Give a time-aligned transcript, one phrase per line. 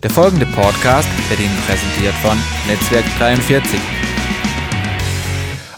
[0.00, 3.80] Der folgende Podcast wird Ihnen präsentiert von Netzwerk 43.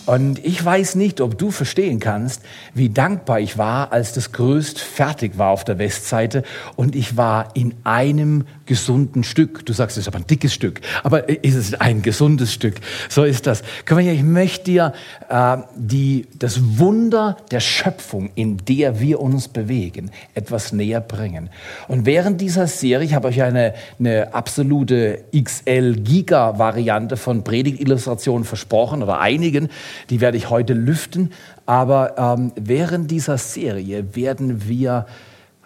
[0.04, 2.42] Und ich weiß nicht, ob du verstehen kannst,
[2.75, 6.42] wie dankbar ich war, als das Größt fertig war auf der Westseite
[6.76, 9.66] und ich war in einem gesunden Stück.
[9.66, 12.77] Du sagst, es ist aber ein dickes Stück, aber ist es ein gesundes Stück?
[13.09, 13.64] So ist das.
[13.85, 14.93] Ich möchte dir
[15.29, 21.50] äh, die, das Wunder der Schöpfung, in der wir uns bewegen, etwas näher bringen.
[21.89, 29.18] Und während dieser Serie, ich habe euch eine, eine absolute XL-Giga-Variante von Predigtillustrationen versprochen oder
[29.18, 29.68] einigen,
[30.11, 31.32] die werde ich heute lüften.
[31.67, 35.06] Aber ähm, während dieser Serie werden wir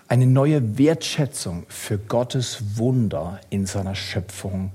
[0.09, 4.71] eine neue Wertschätzung für Gottes Wunder in seiner Schöpfung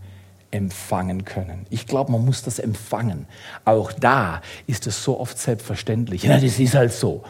[0.52, 1.66] empfangen können.
[1.70, 3.28] Ich glaube, man muss das empfangen.
[3.66, 6.24] Auch da ist es so oft selbstverständlich.
[6.24, 7.24] Ja, das ist halt so.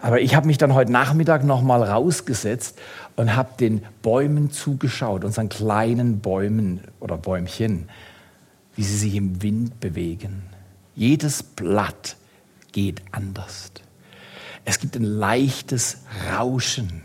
[0.00, 2.78] Aber ich habe mich dann heute Nachmittag noch mal rausgesetzt
[3.16, 7.88] und habe den Bäumen zugeschaut, unseren kleinen Bäumen oder Bäumchen,
[8.74, 10.42] wie sie sich im Wind bewegen.
[10.94, 12.16] Jedes Blatt
[12.72, 13.70] geht anders.
[14.64, 15.98] Es gibt ein leichtes
[16.32, 17.02] Rauschen.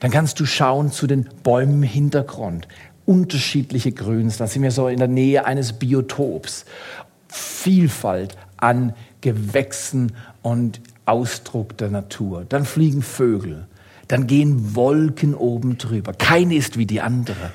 [0.00, 2.68] Dann kannst du schauen zu den Bäumen im Hintergrund.
[3.06, 4.36] Unterschiedliche Grüns.
[4.36, 6.64] Da sind wir so in der Nähe eines Biotops.
[7.28, 12.44] Vielfalt an Gewächsen und Ausdruck der Natur.
[12.48, 13.66] Dann fliegen Vögel.
[14.08, 16.12] Dann gehen Wolken oben drüber.
[16.12, 17.50] Keine ist wie die andere.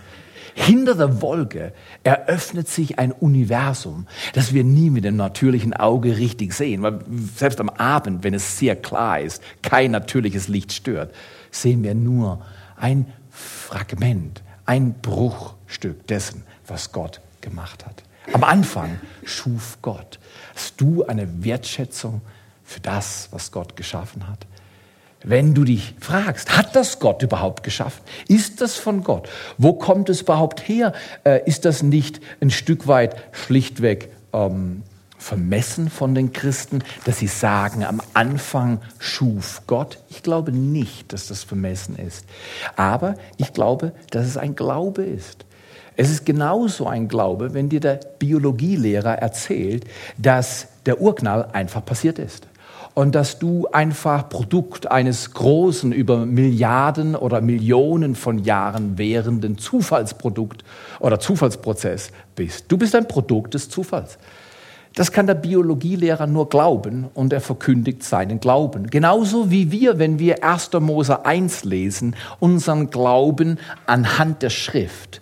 [0.59, 1.71] Hinter der Wolke
[2.03, 6.81] eröffnet sich ein Universum, das wir nie mit dem natürlichen Auge richtig sehen.
[6.81, 6.99] Weil
[7.35, 11.13] selbst am Abend, wenn es sehr klar ist, kein natürliches Licht stört,
[11.51, 12.43] sehen wir nur
[12.75, 18.03] ein Fragment, ein Bruchstück dessen, was Gott gemacht hat.
[18.33, 20.17] Am Anfang schuf Gott.
[20.55, 22.21] Hast du eine Wertschätzung
[22.63, 24.47] für das, was Gott geschaffen hat?
[25.23, 28.01] Wenn du dich fragst, hat das Gott überhaupt geschaffen?
[28.27, 29.27] Ist das von Gott?
[29.57, 30.93] Wo kommt es überhaupt her?
[31.23, 34.83] Äh, ist das nicht ein Stück weit schlichtweg ähm,
[35.17, 39.97] vermessen von den Christen, dass sie sagen, am Anfang schuf Gott?
[40.09, 42.25] Ich glaube nicht, dass das vermessen ist.
[42.75, 45.45] Aber ich glaube, dass es ein Glaube ist.
[45.95, 49.85] Es ist genauso ein Glaube, wenn dir der Biologielehrer erzählt,
[50.19, 52.47] dass der Urknall einfach passiert ist
[52.97, 60.63] und dass du einfach Produkt eines großen, über Milliarden oder Millionen von Jahren währenden Zufallsprodukt
[60.99, 62.65] oder Zufallsprozess bist.
[62.69, 64.17] Du bist ein Produkt des Zufalls.
[64.95, 68.87] Das kann der Biologielehrer nur glauben und er verkündigt seinen Glauben.
[68.87, 70.73] Genauso wie wir, wenn wir 1.
[70.79, 75.21] Mose 1 lesen, unseren Glauben anhand der Schrift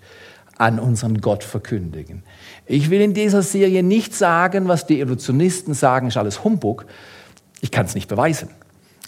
[0.57, 2.23] an unseren Gott verkündigen.
[2.65, 6.85] Ich will in dieser Serie nicht sagen, was die Evolutionisten sagen, ist alles Humbug,
[7.65, 8.49] ich kann es nicht beweisen.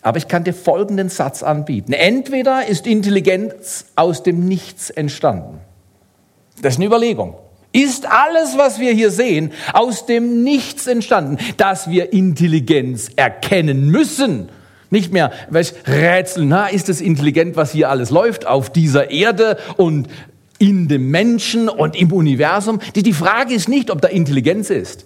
[0.01, 1.93] Aber ich kann dir folgenden Satz anbieten.
[1.93, 5.59] Entweder ist Intelligenz aus dem Nichts entstanden.
[6.63, 7.35] Das ist eine Überlegung.
[7.71, 14.49] Ist alles, was wir hier sehen, aus dem Nichts entstanden, dass wir Intelligenz erkennen müssen?
[14.89, 19.59] Nicht mehr, welch Rätsel, na, ist es intelligent, was hier alles läuft auf dieser Erde
[19.75, 20.07] und
[20.57, 22.79] in dem Menschen und im Universum?
[22.95, 25.05] Die, die Frage ist nicht, ob da Intelligenz ist.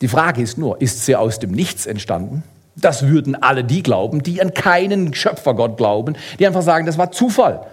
[0.00, 2.42] Die Frage ist nur, ist sie aus dem Nichts entstanden?
[2.76, 7.12] Das würden alle die glauben, die an keinen Schöpfergott glauben, die einfach sagen, das war
[7.12, 7.66] Zufall.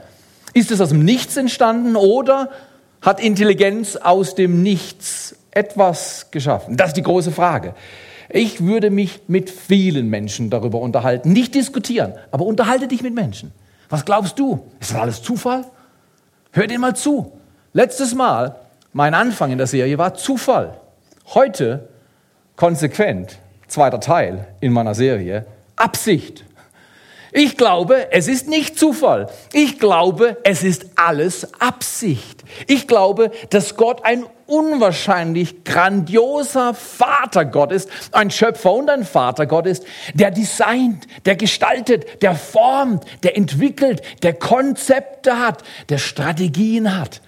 [0.53, 2.49] Ist es aus dem Nichts entstanden oder
[3.01, 6.75] hat Intelligenz aus dem Nichts etwas geschaffen?
[6.75, 7.73] Das ist die große Frage.
[8.29, 11.31] Ich würde mich mit vielen Menschen darüber unterhalten.
[11.31, 13.51] Nicht diskutieren, aber unterhalte dich mit Menschen.
[13.89, 14.65] Was glaubst du?
[14.81, 15.63] Ist das alles Zufall?
[16.51, 17.31] Hör dir mal zu.
[17.71, 18.57] Letztes Mal,
[18.91, 20.77] mein Anfang in der Serie war Zufall.
[21.33, 21.88] Heute
[22.57, 23.38] konsequent,
[23.68, 25.45] zweiter Teil in meiner Serie,
[25.78, 26.44] Absicht.
[27.31, 29.29] Ich glaube, es ist nicht Zufall.
[29.53, 32.44] Ich glaube, es ist alles Absicht.
[32.66, 39.85] Ich glaube, dass Gott ein unwahrscheinlich grandioser Vatergott ist, ein Schöpfer und ein Vatergott ist,
[40.13, 47.21] der designt, der gestaltet, der formt, der entwickelt, der Konzepte hat, der Strategien hat,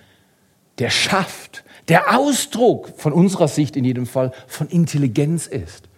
[0.80, 5.90] der schafft der Ausdruck von unserer Sicht in jedem Fall von Intelligenz ist.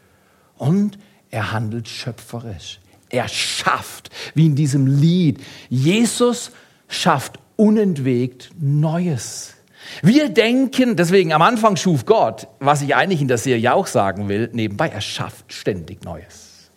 [0.57, 0.97] Und
[1.29, 2.79] er handelt schöpferisch.
[3.09, 5.41] Er schafft, wie in diesem Lied.
[5.69, 6.51] Jesus
[6.87, 9.55] schafft unentwegt Neues.
[10.01, 14.29] Wir denken, deswegen am Anfang schuf Gott, was ich eigentlich in der Serie auch sagen
[14.29, 16.69] will, nebenbei, er schafft ständig Neues.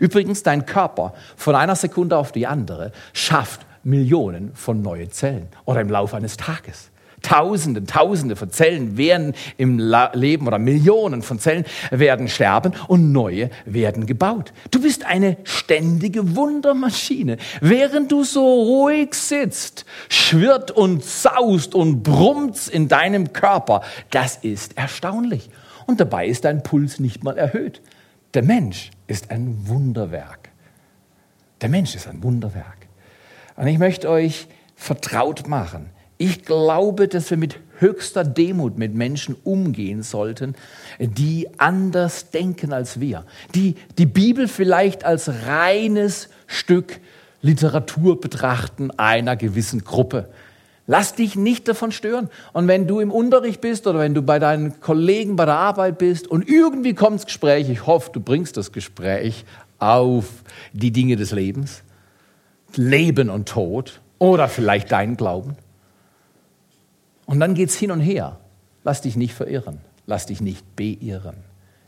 [0.00, 5.80] Übrigens, dein Körper von einer Sekunde auf die andere schafft Millionen von neuen Zellen oder
[5.80, 6.90] im Laufe eines Tages.
[7.22, 9.78] Tausende, Tausende von Zellen werden im
[10.12, 14.52] Leben oder Millionen von Zellen werden sterben und neue werden gebaut.
[14.70, 17.38] Du bist eine ständige Wundermaschine.
[17.60, 23.82] Während du so ruhig sitzt, schwirrt und saust und brummt in deinem Körper.
[24.10, 25.50] Das ist erstaunlich.
[25.86, 27.80] Und dabei ist dein Puls nicht mal erhöht.
[28.34, 30.50] Der Mensch ist ein Wunderwerk.
[31.60, 32.86] Der Mensch ist ein Wunderwerk.
[33.56, 39.36] Und ich möchte euch vertraut machen ich glaube, dass wir mit höchster Demut mit Menschen
[39.44, 40.56] umgehen sollten,
[40.98, 43.24] die anders denken als wir,
[43.54, 46.98] die die Bibel vielleicht als reines Stück
[47.40, 50.28] Literatur betrachten einer gewissen Gruppe.
[50.88, 52.30] Lass dich nicht davon stören.
[52.52, 55.98] Und wenn du im Unterricht bist oder wenn du bei deinen Kollegen bei der Arbeit
[55.98, 59.44] bist und irgendwie kommt das Gespräch, ich hoffe, du bringst das Gespräch
[59.78, 60.24] auf
[60.72, 61.82] die Dinge des Lebens,
[62.74, 65.56] Leben und Tod oder vielleicht deinen Glauben
[67.28, 68.40] und dann geht es hin und her.
[68.84, 69.80] Lass dich nicht verirren.
[70.06, 71.36] Lass dich nicht beirren.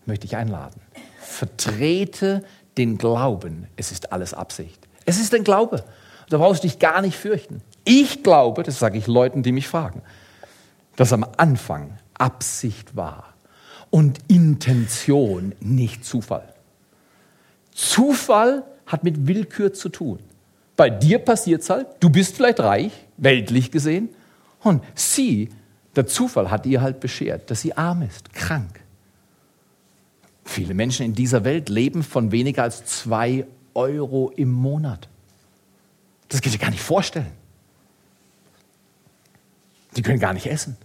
[0.03, 0.83] Ich möchte dich einladen.
[1.19, 2.45] Vertrete
[2.77, 3.67] den Glauben.
[3.77, 4.87] Es ist alles Absicht.
[5.07, 5.83] Es ist ein Glaube.
[6.29, 7.63] Da brauchst du dich gar nicht fürchten.
[7.85, 10.03] Ich glaube, das sage ich Leuten, die mich fragen,
[10.97, 13.33] dass am Anfang Absicht war
[13.89, 16.53] und Intention, nicht Zufall.
[17.73, 20.19] Zufall hat mit Willkür zu tun.
[20.77, 24.11] Bei dir passiert es halt, du bist vielleicht reich, weltlich gesehen,
[24.63, 25.49] und sie,
[25.97, 28.81] der Zufall hat ihr halt beschert, dass sie arm ist, krank.
[30.45, 35.09] Viele Menschen in dieser Welt leben von weniger als zwei Euro im Monat.
[36.29, 37.33] Das geht sich gar nicht vorstellen.
[39.97, 40.77] Die können gar nicht essen.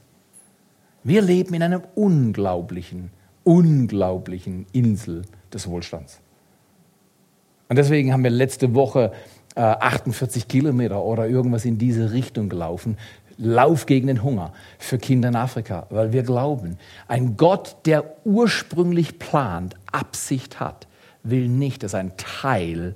[1.04, 3.12] Wir leben in einer unglaublichen,
[3.44, 5.24] unglaublichen Insel
[5.54, 6.19] des Wohlstands.
[7.69, 9.12] Und deswegen haben wir letzte Woche
[9.56, 12.98] äh, 48 Kilometer oder irgendwas in diese Richtung gelaufen
[13.38, 16.78] Lauf gegen den Hunger für Kinder in Afrika, weil wir glauben,
[17.08, 20.88] ein Gott, der ursprünglich plant, Absicht hat,
[21.24, 22.96] will nicht, dass ein Teil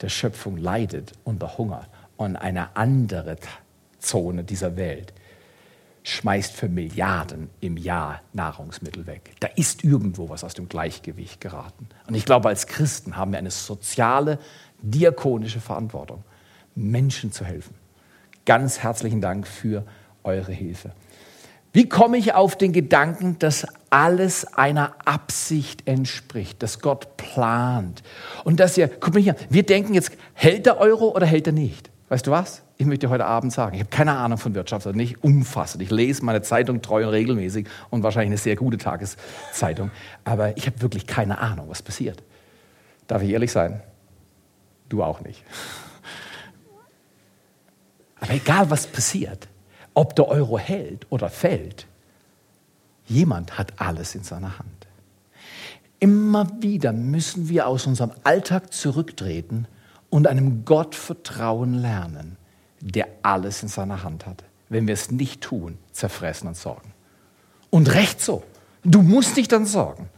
[0.00, 3.36] der Schöpfung leidet unter Hunger und eine andere
[3.98, 5.12] Zone dieser Welt
[6.04, 9.34] schmeißt für Milliarden im Jahr Nahrungsmittel weg.
[9.38, 11.88] Da ist irgendwo was aus dem Gleichgewicht geraten.
[12.08, 14.40] Und ich glaube, als Christen haben wir eine soziale,
[14.80, 16.24] diakonische Verantwortung,
[16.74, 17.81] Menschen zu helfen
[18.44, 19.84] Ganz herzlichen Dank für
[20.24, 20.92] eure Hilfe.
[21.72, 28.02] Wie komme ich auf den Gedanken, dass alles einer Absicht entspricht, dass Gott plant
[28.44, 31.54] und dass ihr, guck mal hier, wir denken jetzt, hält der Euro oder hält er
[31.54, 31.90] nicht?
[32.10, 32.62] Weißt du was?
[32.76, 35.82] Ich möchte heute Abend sagen, ich habe keine Ahnung von Wirtschaft, also nicht umfassend.
[35.82, 39.90] Ich lese meine Zeitung treu und regelmäßig und wahrscheinlich eine sehr gute Tageszeitung,
[40.24, 42.22] aber ich habe wirklich keine Ahnung, was passiert.
[43.06, 43.80] Darf ich ehrlich sein?
[44.90, 45.42] Du auch nicht.
[48.22, 49.48] Aber egal was passiert,
[49.94, 51.88] ob der Euro hält oder fällt,
[53.06, 54.86] jemand hat alles in seiner Hand.
[55.98, 59.66] Immer wieder müssen wir aus unserem Alltag zurücktreten
[60.08, 62.36] und einem Gott vertrauen lernen,
[62.80, 64.44] der alles in seiner Hand hat.
[64.68, 66.94] Wenn wir es nicht tun, zerfressen und sorgen.
[67.70, 68.44] Und recht so.
[68.84, 70.08] Du musst dich dann sorgen.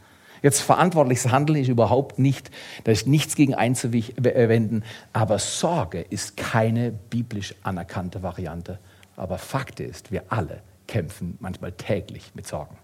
[0.45, 2.51] Jetzt verantwortliches Handeln ist überhaupt nicht,
[2.83, 8.77] da ist nichts gegen einzuwenden, aber Sorge ist keine biblisch anerkannte Variante.
[9.15, 12.77] Aber Fakt ist, wir alle kämpfen manchmal täglich mit Sorgen.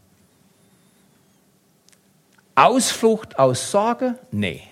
[2.55, 4.17] Ausflucht aus Sorge?
[4.31, 4.63] Nee.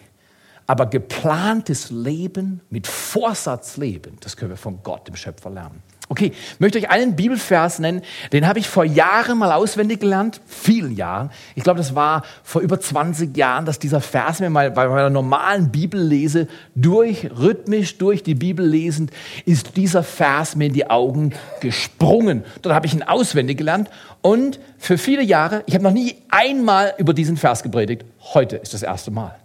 [0.65, 5.83] Aber geplantes Leben mit Vorsatz leben, das können wir von Gott, dem Schöpfer, lernen.
[6.11, 8.01] Okay, möchte euch einen Bibelvers nennen,
[8.33, 11.29] den habe ich vor Jahren mal auswendig gelernt, vielen Jahren.
[11.53, 15.11] Ich glaube, das war vor über 20 Jahren, dass dieser Vers mir mal bei meiner
[15.11, 19.11] normalen Bibellese durch, rhythmisch durch die Bibel lesend,
[19.45, 22.43] ist dieser Vers mir in die Augen gesprungen.
[22.63, 23.91] Dort habe ich ihn auswendig gelernt
[24.23, 28.03] und für viele Jahre, ich habe noch nie einmal über diesen Vers gepredigt.
[28.33, 29.38] Heute ist das erste Mal.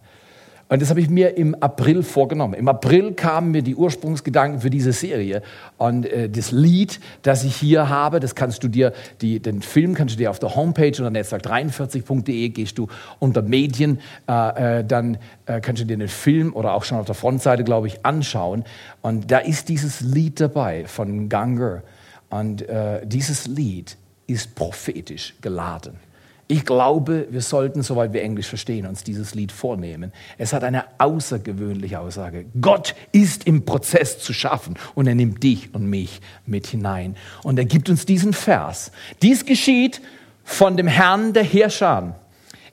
[0.69, 2.55] Und das habe ich mir im April vorgenommen.
[2.55, 5.43] Im April kamen mir die Ursprungsgedanken für diese Serie.
[5.77, 9.95] Und äh, das Lied, das ich hier habe, das kannst du dir, die, den Film
[9.95, 15.19] kannst du dir auf der Homepage unter netzwerk43.de gehst du unter Medien, äh, äh, dann
[15.47, 18.65] äh, kannst du dir den Film oder auch schon auf der Frontseite, glaube ich, anschauen.
[19.03, 21.83] Und da ist dieses Lied dabei von Ganger.
[22.31, 25.99] Und äh, dieses Lied ist prophetisch geladen.
[26.47, 30.13] Ich glaube, wir sollten, soweit wir Englisch verstehen, uns dieses Lied vornehmen.
[30.37, 32.45] Es hat eine außergewöhnliche Aussage.
[32.61, 37.17] Gott ist im Prozess zu schaffen und er nimmt dich und mich mit hinein.
[37.43, 38.93] Und er gibt uns diesen Vers.
[39.23, 40.03] Dies geschieht
[40.45, 42.21] von dem Herrn der Herrscher.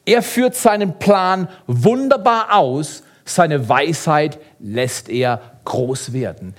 [0.05, 3.03] Er führt seinen Plan wunderbar aus.
[3.23, 6.55] Seine Weisheit lässt er groß werden.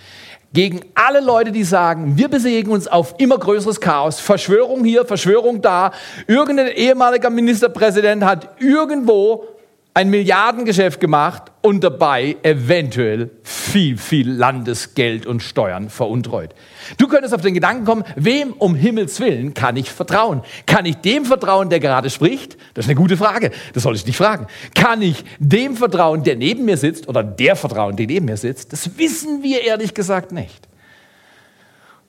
[0.53, 5.63] Gegen alle Leute, die sagen, wir bewegen uns auf immer größeres Chaos, Verschwörung hier, Verschwörung
[5.63, 5.93] da.
[6.27, 9.47] Irgendein ehemaliger Ministerpräsident hat irgendwo
[9.95, 16.55] ein Milliardengeschäft gemacht und dabei eventuell viel, viel Landesgeld und Steuern veruntreut.
[16.97, 20.43] Du könntest auf den Gedanken kommen, wem um Himmels Willen kann ich vertrauen?
[20.67, 22.57] Kann ich dem vertrauen, der gerade spricht?
[22.73, 23.51] Das ist eine gute Frage.
[23.75, 24.47] Das soll ich dich fragen.
[24.75, 28.73] Kann ich dem vertrauen, der neben mir sitzt oder der vertrauen, der neben mir sitzt?
[28.73, 30.69] Das wissen wir ehrlich gesagt nicht.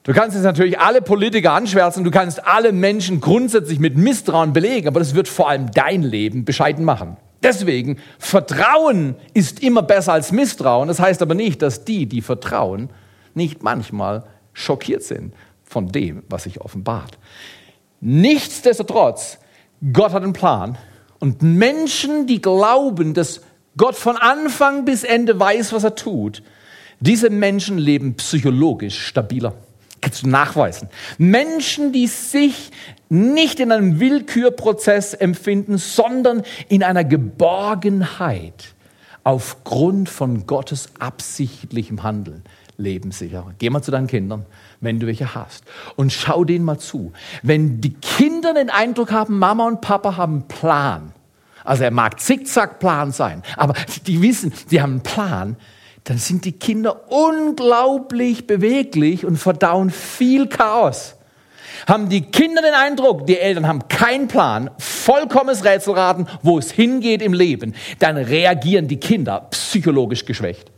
[0.04, 4.88] Du kannst jetzt natürlich alle Politiker anschwärzen, du kannst alle Menschen grundsätzlich mit Misstrauen belegen,
[4.88, 7.16] aber das wird vor allem dein Leben bescheiden machen.
[7.44, 10.88] Deswegen, Vertrauen ist immer besser als Misstrauen.
[10.88, 12.88] Das heißt aber nicht, dass die, die vertrauen,
[13.34, 14.24] nicht manchmal
[14.54, 17.18] schockiert sind von dem, was sich offenbart.
[18.00, 19.38] Nichtsdestotrotz,
[19.92, 20.78] Gott hat einen Plan.
[21.18, 23.42] Und Menschen, die glauben, dass
[23.76, 26.42] Gott von Anfang bis Ende weiß, was er tut,
[27.00, 29.52] diese Menschen leben psychologisch stabiler
[30.12, 30.88] zu nachweisen.
[31.18, 32.70] Menschen, die sich
[33.08, 38.74] nicht in einem Willkürprozess empfinden, sondern in einer Geborgenheit
[39.22, 42.44] aufgrund von Gottes absichtlichem Handeln
[42.76, 43.54] leben sicher.
[43.58, 44.46] Geh mal zu deinen Kindern,
[44.80, 45.64] wenn du welche hast,
[45.96, 47.12] und schau denen mal zu.
[47.42, 51.12] Wenn die Kinder den Eindruck haben, Mama und Papa haben einen Plan,
[51.64, 53.74] also er mag Zickzackplan sein, aber
[54.06, 55.56] die wissen, sie haben einen Plan,
[56.04, 61.16] dann sind die Kinder unglaublich beweglich und verdauen viel Chaos.
[61.88, 67.20] Haben die Kinder den Eindruck, die Eltern haben keinen Plan, vollkommenes Rätselraten, wo es hingeht
[67.20, 70.70] im Leben, dann reagieren die Kinder psychologisch geschwächt.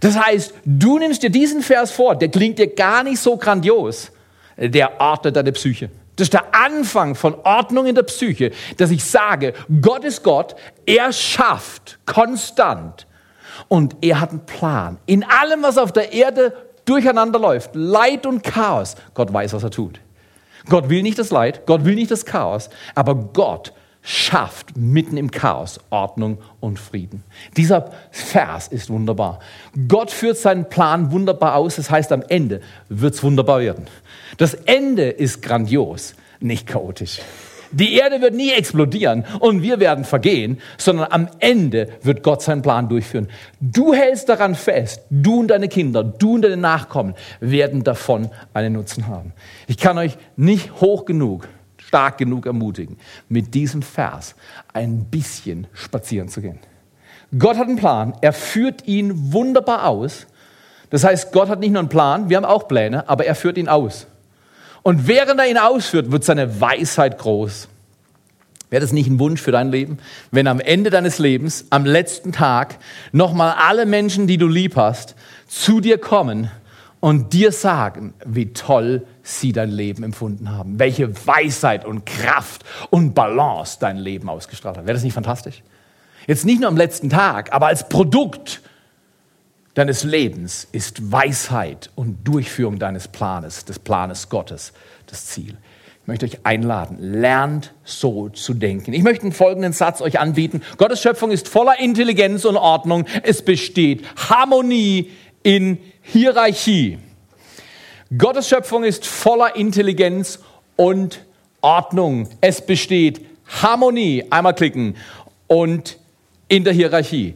[0.00, 4.12] Das heißt, du nimmst dir diesen Vers vor, der klingt dir gar nicht so grandios,
[4.56, 5.88] der ordnet deine Psyche.
[6.16, 10.56] Das ist der Anfang von Ordnung in der Psyche, dass ich sage, Gott ist Gott,
[10.84, 13.06] er schafft konstant
[13.68, 14.98] und er hat einen Plan.
[15.06, 16.52] In allem, was auf der Erde
[16.84, 20.00] durcheinander läuft, Leid und Chaos, Gott weiß, was er tut.
[20.68, 23.72] Gott will nicht das Leid, Gott will nicht das Chaos, aber Gott
[24.02, 27.24] schafft mitten im Chaos Ordnung und Frieden.
[27.56, 29.40] Dieser Vers ist wunderbar.
[29.88, 33.86] Gott führt seinen Plan wunderbar aus, das heißt, am Ende wird es wunderbar werden.
[34.38, 37.20] Das Ende ist grandios, nicht chaotisch.
[37.76, 42.62] Die Erde wird nie explodieren und wir werden vergehen, sondern am Ende wird Gott seinen
[42.62, 43.28] Plan durchführen.
[43.60, 48.72] Du hältst daran fest, du und deine Kinder, du und deine Nachkommen werden davon einen
[48.72, 49.34] Nutzen haben.
[49.66, 52.96] Ich kann euch nicht hoch genug, stark genug ermutigen,
[53.28, 54.36] mit diesem Vers
[54.72, 56.58] ein bisschen spazieren zu gehen.
[57.38, 60.26] Gott hat einen Plan, er führt ihn wunderbar aus.
[60.88, 63.58] Das heißt, Gott hat nicht nur einen Plan, wir haben auch Pläne, aber er führt
[63.58, 64.06] ihn aus.
[64.86, 67.66] Und während er ihn ausführt, wird seine Weisheit groß.
[68.70, 69.98] Wäre das nicht ein Wunsch für dein Leben,
[70.30, 72.78] wenn am Ende deines Lebens, am letzten Tag,
[73.10, 75.16] nochmal alle Menschen, die du lieb hast,
[75.48, 76.52] zu dir kommen
[77.00, 83.12] und dir sagen, wie toll sie dein Leben empfunden haben, welche Weisheit und Kraft und
[83.12, 84.86] Balance dein Leben ausgestrahlt hat.
[84.86, 85.64] Wäre das nicht fantastisch?
[86.28, 88.60] Jetzt nicht nur am letzten Tag, aber als Produkt
[89.76, 94.72] deines Lebens ist Weisheit und Durchführung deines Planes, des Planes Gottes,
[95.06, 95.56] das Ziel.
[96.00, 98.94] Ich möchte euch einladen, lernt so zu denken.
[98.94, 100.62] Ich möchte einen folgenden Satz euch anbieten.
[100.78, 103.04] Gottes Schöpfung ist voller Intelligenz und Ordnung.
[103.22, 105.10] Es besteht Harmonie
[105.42, 106.98] in Hierarchie.
[108.16, 110.38] Gottes Schöpfung ist voller Intelligenz
[110.76, 111.24] und
[111.60, 112.28] Ordnung.
[112.40, 114.96] Es besteht Harmonie, einmal klicken,
[115.48, 115.98] und
[116.48, 117.34] in der Hierarchie.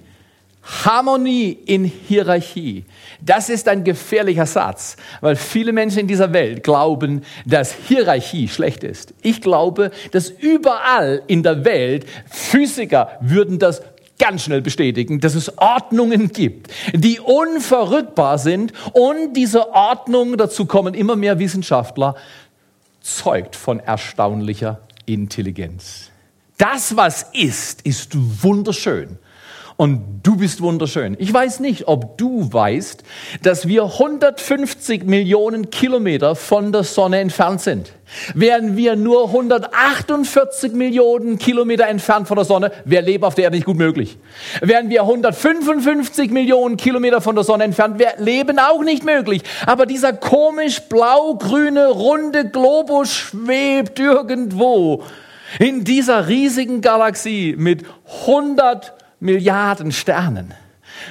[0.62, 2.84] Harmonie in Hierarchie.
[3.20, 8.84] Das ist ein gefährlicher Satz, weil viele Menschen in dieser Welt glauben, dass Hierarchie schlecht
[8.84, 9.14] ist.
[9.22, 13.82] Ich glaube, dass überall in der Welt Physiker würden das
[14.18, 20.92] ganz schnell bestätigen, dass es Ordnungen gibt, die unverrückbar sind und diese Ordnung, dazu kommen
[20.92, 22.14] immer mehr Wissenschaftler,
[23.00, 26.10] zeugt von erstaunlicher Intelligenz.
[26.58, 28.10] Das, was ist, ist
[28.42, 29.18] wunderschön
[29.80, 31.16] und du bist wunderschön.
[31.18, 33.02] Ich weiß nicht, ob du weißt,
[33.42, 37.90] dass wir 150 Millionen Kilometer von der Sonne entfernt sind.
[38.34, 43.56] Wären wir nur 148 Millionen Kilometer entfernt von der Sonne, wäre Leben auf der Erde
[43.56, 44.18] nicht gut möglich.
[44.60, 49.40] Wären wir 155 Millionen Kilometer von der Sonne entfernt, wäre Leben auch nicht möglich.
[49.64, 55.04] Aber dieser komisch blau-grüne, runde Globus schwebt irgendwo
[55.58, 57.86] in dieser riesigen Galaxie mit
[58.26, 60.54] 100 Milliarden Sternen.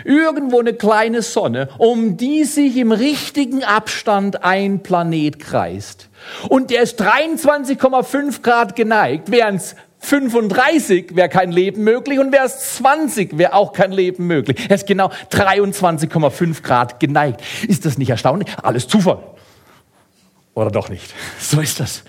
[0.04, 6.10] Irgendwo eine kleine Sonne, um die sich im richtigen Abstand ein Planet kreist.
[6.50, 12.46] Und der ist 23,5 Grad geneigt, während es 35 wäre kein Leben möglich und wäre
[12.46, 14.58] es 20 wäre auch kein Leben möglich.
[14.70, 17.42] Er ist genau 23,5 Grad geneigt.
[17.68, 18.48] Ist das nicht erstaunlich?
[18.62, 19.20] Alles Zufall.
[20.54, 21.14] Oder doch nicht?
[21.40, 22.04] So ist das.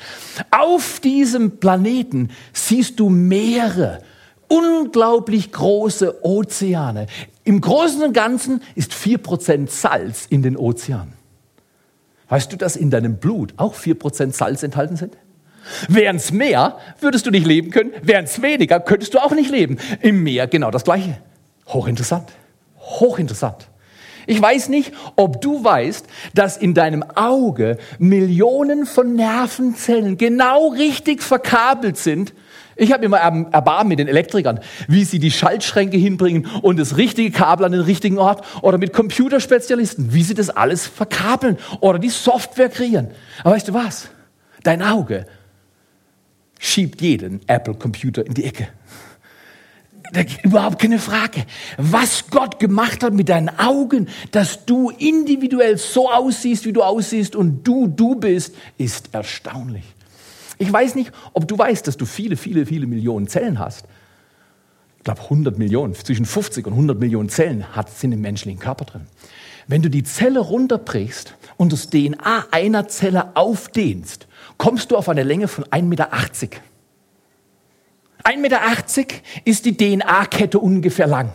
[0.51, 4.01] Auf diesem Planeten siehst du Meere,
[4.51, 7.07] unglaublich große Ozeane.
[7.45, 11.15] Im Großen und Ganzen ist 4% Salz in den Ozeanen.
[12.29, 15.17] Weißt du, dass in deinem Blut auch 4% Salz enthalten sind?
[15.89, 17.93] Wären es mehr, würdest du nicht leben können.
[18.03, 19.79] Wären es weniger, könntest du auch nicht leben.
[20.01, 21.19] Im Meer genau das Gleiche.
[21.67, 22.31] Hochinteressant.
[22.79, 23.69] Hochinteressant.
[24.27, 31.23] Ich weiß nicht, ob du weißt, dass in deinem Auge Millionen von Nervenzellen genau richtig
[31.23, 32.33] verkabelt sind.
[32.81, 34.59] Ich habe immer Erbarmen mit den Elektrikern,
[34.89, 38.95] wie sie die Schaltschränke hinbringen und das richtige Kabel an den richtigen Ort oder mit
[38.95, 43.11] Computerspezialisten, wie sie das alles verkabeln oder die Software kreieren.
[43.45, 44.09] Aber weißt du was?
[44.63, 45.27] Dein Auge
[46.59, 48.69] schiebt jeden Apple-Computer in die Ecke.
[50.15, 51.45] Da, überhaupt keine Frage.
[51.77, 57.37] Was Gott gemacht hat mit deinen Augen, dass du individuell so aussiehst, wie du aussiehst
[57.37, 59.85] und du du bist, ist erstaunlich.
[60.61, 63.87] Ich weiß nicht, ob du weißt, dass du viele, viele, viele Millionen Zellen hast.
[64.99, 68.85] Ich glaube 100 Millionen, zwischen 50 und 100 Millionen Zellen hat, sind im menschlichen Körper
[68.85, 69.07] drin.
[69.69, 75.23] Wenn du die Zelle runterbrichst und das DNA einer Zelle aufdehnst, kommst du auf eine
[75.23, 76.13] Länge von 1,80 Meter.
[76.13, 78.61] 1,80 Meter
[79.47, 81.33] ist die DNA-Kette ungefähr lang.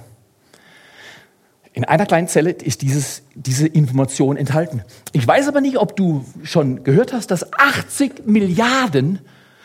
[1.75, 4.82] In einer kleinen Zelle ist dieses, diese Information enthalten.
[5.12, 9.20] Ich weiß aber nicht, ob du schon gehört hast, dass 80 Milliarden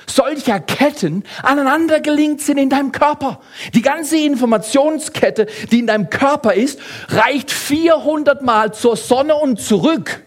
[0.08, 3.40] solcher Ketten aneinander gelingt sind in deinem Körper.
[3.74, 10.24] Die ganze Informationskette, die in deinem Körper ist, reicht 400 Mal zur Sonne und zurück.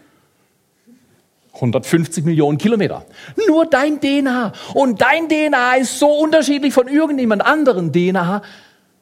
[1.52, 3.04] 150 Millionen Kilometer.
[3.46, 4.52] Nur dein DNA.
[4.72, 8.40] Und dein DNA ist so unterschiedlich von irgendjemand anderen DNA,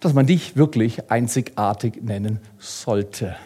[0.04, 3.37] dass man dich wirklich einzigartig nennen sollte.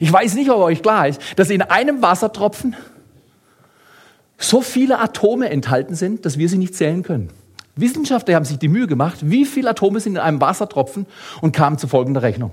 [0.00, 2.76] Ich weiß nicht, ob euch klar ist, dass in einem Wassertropfen
[4.36, 7.30] so viele Atome enthalten sind, dass wir sie nicht zählen können.
[7.76, 11.06] Wissenschaftler haben sich die Mühe gemacht, wie viele Atome sind in einem Wassertropfen
[11.40, 12.52] und kamen zu folgender Rechnung.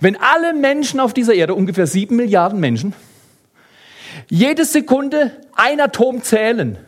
[0.00, 2.94] Wenn alle Menschen auf dieser Erde, ungefähr sieben Milliarden Menschen,
[4.28, 6.78] jede Sekunde ein Atom zählen.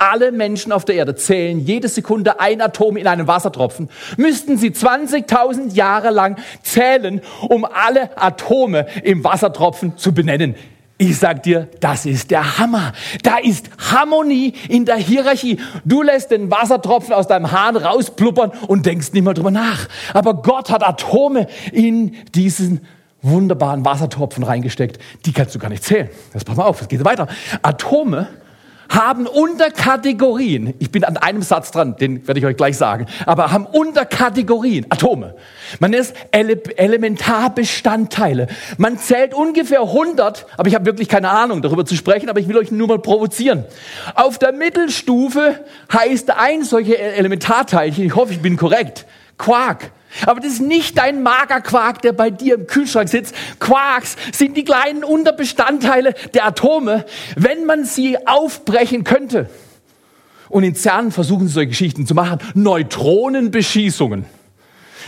[0.00, 3.90] Alle Menschen auf der Erde zählen jede Sekunde ein Atom in einem Wassertropfen.
[4.16, 10.54] Müssten sie 20.000 Jahre lang zählen, um alle Atome im Wassertropfen zu benennen.
[10.98, 12.92] Ich sag dir, das ist der Hammer.
[13.24, 15.58] Da ist Harmonie in der Hierarchie.
[15.84, 19.88] Du lässt den Wassertropfen aus deinem Hahn rauspluppern und denkst nicht mehr drüber nach.
[20.14, 22.86] Aber Gott hat Atome in diesen
[23.20, 25.02] wunderbaren Wassertropfen reingesteckt.
[25.26, 26.08] Die kannst du gar nicht zählen.
[26.32, 27.26] Das pass mal auf, es geht weiter.
[27.62, 28.28] Atome
[28.88, 30.74] haben Unterkategorien.
[30.78, 33.06] Ich bin an einem Satz dran, den werde ich euch gleich sagen.
[33.26, 35.34] Aber haben Unterkategorien, Atome.
[35.78, 38.48] Man ist Ele Elementarbestandteile.
[38.78, 42.48] Man zählt ungefähr 100, aber ich habe wirklich keine Ahnung darüber zu sprechen, aber ich
[42.48, 43.64] will euch nur mal provozieren.
[44.14, 49.92] Auf der Mittelstufe heißt ein solcher Elementarteilchen, ich hoffe, ich bin korrekt, Quark.
[50.26, 53.34] Aber das ist nicht dein Magerquark, der bei dir im Kühlschrank sitzt.
[53.60, 57.04] Quarks sind die kleinen Unterbestandteile der Atome,
[57.36, 59.48] wenn man sie aufbrechen könnte.
[60.48, 62.38] Und in CERN versuchen sie solche Geschichten zu machen.
[62.54, 64.24] Neutronenbeschießungen.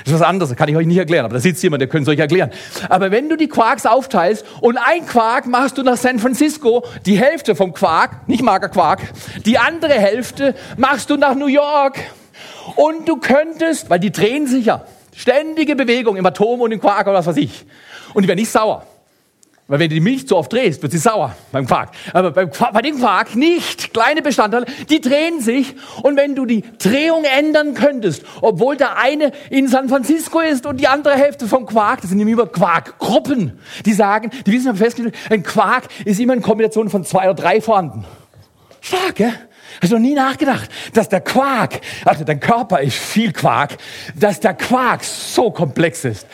[0.05, 2.11] Das ist was anderes, kann ich euch nicht erklären, aber da sitzt jemand, der könnte
[2.11, 2.51] es euch erklären.
[2.89, 7.19] Aber wenn du die Quarks aufteilst und ein Quark machst du nach San Francisco, die
[7.19, 9.01] Hälfte vom Quark, nicht Magerquark,
[9.45, 11.99] die andere Hälfte machst du nach New York.
[12.77, 17.07] Und du könntest, weil die drehen sich ja, ständige Bewegung im Atom und im Quark
[17.07, 17.65] oder was weiß ich.
[18.15, 18.87] Und die werden nicht sauer.
[19.71, 21.91] Weil wenn du die Milch zu oft drehst, wird sie sauer beim Quark.
[22.13, 23.95] Aber beim Quark, bei dem Quark nicht.
[23.95, 25.77] Kleine Bestandteile, die drehen sich.
[26.03, 30.81] Und wenn du die Drehung ändern könntest, obwohl der eine in San Francisco ist und
[30.81, 35.45] die andere Hälfte vom Quark, das sind immer Quarkgruppen, die sagen, die wissen festgestellt, ein
[35.45, 38.05] Quark ist immer in Kombination von zwei oder drei vorhanden.
[38.81, 39.35] Stark, gell?
[39.81, 43.77] Hast du noch nie nachgedacht, dass der Quark, also dein Körper ist viel Quark,
[44.15, 46.27] dass der Quark so komplex ist.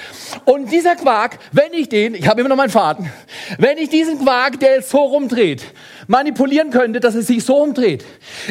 [0.44, 3.11] Und dieser Quark, wenn ich den, ich habe immer noch meinen Faden,
[3.59, 5.64] wenn ich diesen Quark, der jetzt so rumdreht,
[6.07, 8.05] manipulieren könnte, dass er sich so umdreht,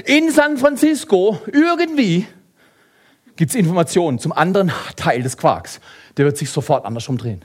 [0.06, 2.28] in San Francisco irgendwie
[3.36, 5.80] gibt es Informationen zum anderen Teil des Quarks.
[6.18, 7.44] Der wird sich sofort anders umdrehen.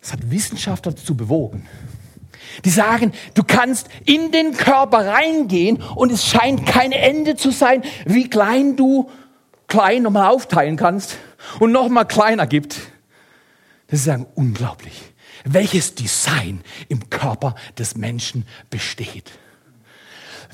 [0.00, 1.68] Das hat Wissenschaftler dazu bewogen,
[2.64, 7.82] die sagen, du kannst in den Körper reingehen und es scheint kein Ende zu sein,
[8.04, 9.10] wie klein du
[9.68, 11.16] klein nochmal aufteilen kannst
[11.58, 12.78] und nochmal kleiner gibt.
[13.88, 15.00] Das ist sagen, unglaublich,
[15.44, 19.32] welches Design im Körper des Menschen besteht.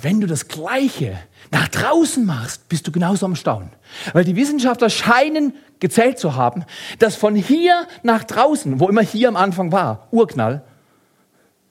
[0.01, 1.19] wenn du das Gleiche
[1.51, 3.71] nach draußen machst, bist du genauso am Staunen.
[4.13, 6.65] Weil die Wissenschaftler scheinen gezählt zu haben,
[6.99, 10.63] dass von hier nach draußen, wo immer hier am Anfang war, Urknall,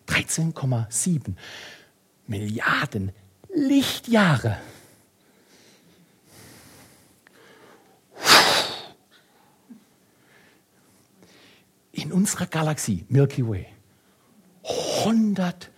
[0.07, 1.33] 13,7
[2.27, 3.11] Milliarden
[3.53, 4.57] Lichtjahre.
[11.91, 13.67] In unserer Galaxie, Milky Way,
[14.99, 15.69] 100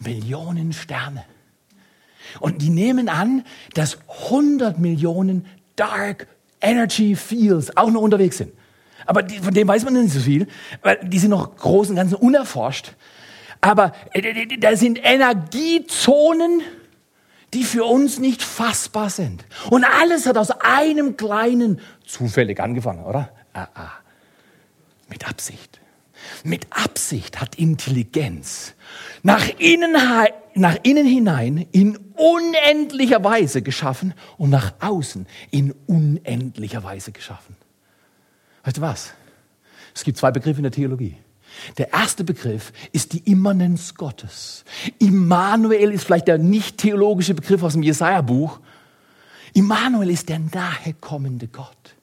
[0.00, 1.24] Millionen Sterne.
[2.40, 5.46] Und die nehmen an, dass 100 Millionen
[5.76, 6.26] Dark
[6.60, 8.52] Energy Fields auch noch unterwegs sind.
[9.06, 10.48] Aber die, von dem weiß man nicht so viel,
[10.82, 12.92] weil die sind noch groß und ganz unerforscht.
[13.60, 16.62] Aber äh, da sind Energiezonen,
[17.54, 19.44] die für uns nicht fassbar sind.
[19.70, 23.32] Und alles hat aus einem kleinen zufällig angefangen, oder?
[23.52, 23.90] Ah, ah.
[25.08, 25.80] Mit Absicht.
[26.44, 28.74] Mit Absicht hat Intelligenz
[29.22, 29.96] nach innen,
[30.54, 37.56] nach innen hinein in unendlicher Weise geschaffen und nach außen in unendlicher Weise geschaffen.
[38.64, 39.12] Weißt du was?
[39.94, 41.16] Es gibt zwei Begriffe in der Theologie.
[41.76, 44.64] Der erste Begriff ist die Immanenz Gottes.
[44.98, 48.60] Immanuel ist vielleicht der nicht theologische Begriff aus dem Jesaja-Buch.
[49.54, 51.96] Immanuel ist der nahe kommende Gott.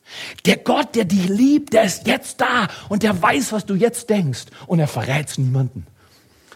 [0.46, 4.10] Der Gott, der dich liebt, der ist jetzt da und der weiß, was du jetzt
[4.10, 5.88] denkst und er verrät niemanden.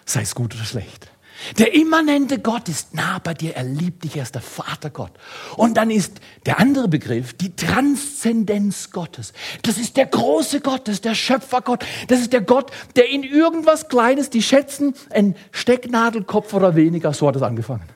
[0.05, 1.09] Sei es gut oder schlecht.
[1.57, 5.11] Der immanente Gott ist nah bei dir, er liebt dich, er ist der Vater Gott.
[5.55, 9.33] Und dann ist der andere Begriff die Transzendenz Gottes.
[9.61, 13.09] Das ist der große Gott, das ist der Schöpfer Gott, das ist der Gott, der
[13.09, 17.89] in irgendwas Kleines, die schätzen, ein Stecknadelkopf oder weniger, so hat es angefangen.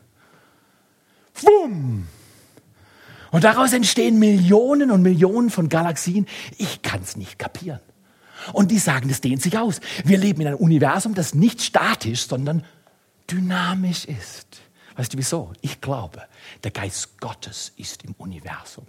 [1.42, 2.08] Wumm!
[3.32, 6.28] Und daraus entstehen Millionen und Millionen von Galaxien.
[6.58, 7.80] Ich kann es nicht kapieren.
[8.52, 9.80] Und die sagen, das dehnt sich aus.
[10.04, 12.64] Wir leben in einem Universum, das nicht statisch, sondern
[13.30, 14.62] dynamisch ist.
[14.96, 15.54] Weißt du wieso?
[15.62, 16.24] Ich glaube,
[16.64, 18.86] der Geist Gottes ist im Universum.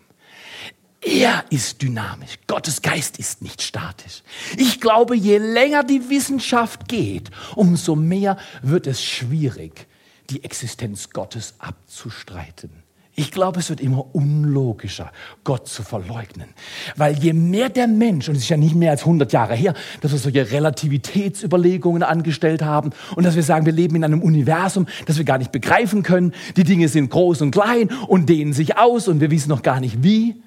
[1.01, 2.39] Er ist dynamisch.
[2.47, 4.23] Gottes Geist ist nicht statisch.
[4.57, 9.87] Ich glaube, je länger die Wissenschaft geht, umso mehr wird es schwierig,
[10.31, 12.84] die Existenz Gottes abzustreiten.
[13.17, 15.13] Ich glaube, es wird immer unlogischer,
[15.45, 16.49] Gott zu verleugnen.
[16.97, 19.75] Weil je mehr der Mensch, und es ist ja nicht mehr als 100 Jahre her,
[20.01, 24.87] dass wir solche Relativitätsüberlegungen angestellt haben und dass wir sagen, wir leben in einem Universum,
[25.07, 26.35] das wir gar nicht begreifen können.
[26.57, 29.79] Die Dinge sind groß und klein und dehnen sich aus und wir wissen noch gar
[29.79, 30.43] nicht wie.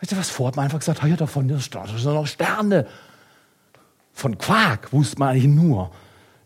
[0.00, 2.88] Weißt du, was Ford man einfach gesagt hat, ja, davon sind noch Sterne.
[4.12, 5.92] Von Quark wusste man eigentlich nur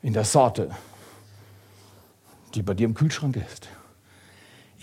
[0.02, 0.70] in der Sorte,
[2.54, 3.68] die bei dir im Kühlschrank ist.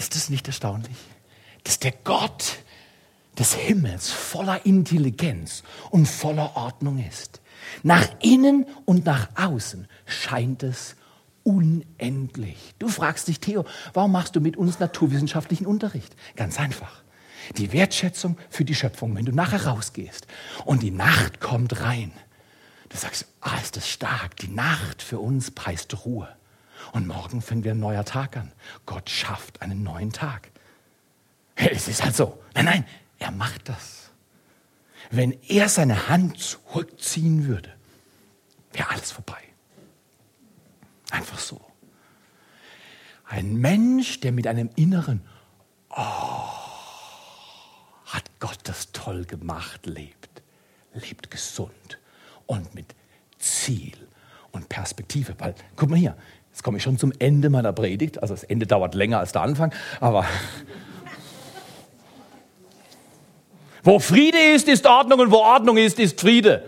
[0.02, 0.98] Ist es nicht erstaunlich,
[1.64, 2.58] dass der Gott
[3.38, 5.62] des Himmels voller Intelligenz
[5.92, 7.40] und voller Ordnung ist?
[7.84, 10.96] Nach innen und nach außen scheint es
[11.44, 12.58] unendlich.
[12.80, 16.16] Du fragst dich, Theo, warum machst du mit uns naturwissenschaftlichen Unterricht?
[16.36, 17.04] Ganz einfach.
[17.58, 20.26] Die Wertschätzung für die Schöpfung, wenn du nachher rausgehst
[20.66, 22.12] und die Nacht kommt rein,
[22.90, 26.28] du sagst, ah, ist das stark, die Nacht für uns preist Ruhe.
[26.92, 28.52] Und morgen fängt wieder ein neuer Tag an.
[28.86, 30.52] Gott schafft einen neuen Tag.
[31.56, 32.42] Es ist halt so.
[32.54, 32.86] Nein, nein,
[33.20, 34.12] er macht das.
[35.10, 37.74] Wenn er seine Hand zurückziehen würde,
[38.74, 39.42] wäre alles vorbei.
[41.12, 41.62] Einfach so.
[43.26, 45.22] Ein Mensch, der mit einem inneren,
[45.90, 46.50] oh,
[48.06, 50.42] hat Gott das toll gemacht, lebt.
[50.94, 52.00] Lebt gesund
[52.46, 52.96] und mit
[53.40, 53.96] Ziel
[54.52, 55.36] und Perspektive.
[55.38, 56.18] Weil, guck mal hier,
[56.52, 58.22] Jetzt komme ich schon zum Ende meiner Predigt.
[58.22, 60.26] Also das Ende dauert länger als der Anfang, aber
[63.84, 66.64] wo Friede ist, ist Ordnung und wo Ordnung ist, ist Friede.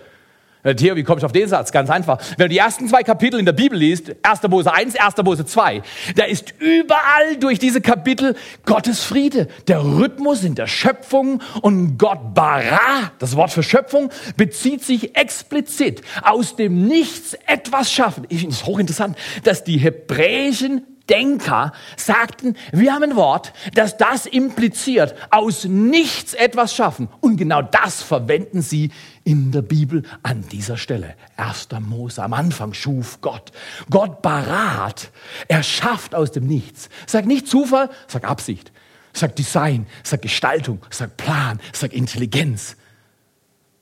[0.63, 1.71] Äh, Theo, wie komme ich auf den Satz?
[1.71, 2.19] Ganz einfach.
[2.37, 4.43] Wenn du die ersten zwei Kapitel in der Bibel liest, 1.
[4.43, 5.17] Mose 1, 1.
[5.23, 5.81] Mose 2,
[6.15, 9.47] da ist überall durch diese Kapitel Gottes Friede.
[9.67, 16.01] Der Rhythmus in der Schöpfung und Gott bara, das Wort für Schöpfung, bezieht sich explizit
[16.21, 18.25] aus dem Nichts etwas schaffen.
[18.29, 24.25] Ich finde es hochinteressant, dass die hebräischen Denker sagten, wir haben ein Wort, das das
[24.25, 27.09] impliziert, aus nichts etwas schaffen.
[27.19, 28.91] Und genau das verwenden sie
[29.23, 31.15] in der Bibel an dieser Stelle.
[31.37, 31.69] 1.
[31.79, 33.51] Mose, am Anfang schuf Gott.
[33.89, 35.11] Gott barat.
[35.47, 36.89] Er schafft aus dem Nichts.
[37.07, 38.71] Sag nicht Zufall, sag Absicht.
[39.13, 42.75] Sag Design, sag Gestaltung, sag Plan, sag Intelligenz.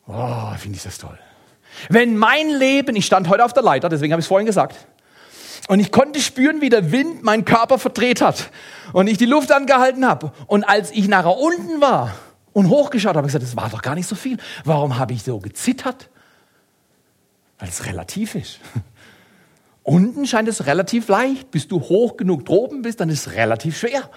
[0.06, 1.18] Oh, finde ich das toll.
[1.88, 4.88] Wenn mein Leben, ich stand heute auf der Leiter, deswegen habe ich es vorhin gesagt,
[5.68, 8.50] und ich konnte spüren, wie der Wind meinen Körper verdreht hat
[8.94, 10.34] und ich die Luft angehalten habe.
[10.48, 12.14] Und als ich nachher unten war,
[12.54, 14.38] und hochgeschaut, habe gesagt, das war doch gar nicht so viel.
[14.64, 16.10] Warum habe ich so gezittert?
[17.60, 18.60] Weil es relativ ist.
[19.84, 21.52] Unten scheint es relativ leicht.
[21.52, 24.10] Bis du hoch genug droben bist, dann ist es relativ schwer.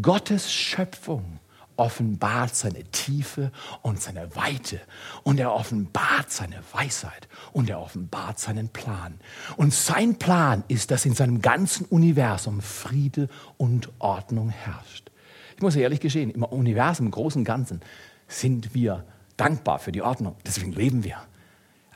[0.00, 1.38] Gottes Schöpfung
[1.76, 4.80] offenbart seine Tiefe und seine Weite
[5.22, 9.20] und er offenbart seine Weisheit und er offenbart seinen Plan.
[9.56, 15.10] Und sein Plan ist, dass in seinem ganzen Universum Friede und Ordnung herrscht.
[15.56, 17.80] Ich muss ehrlich gestehen, im Universum, im Großen und Ganzen,
[18.28, 19.04] sind wir
[19.36, 20.36] dankbar für die Ordnung.
[20.46, 21.16] Deswegen leben wir.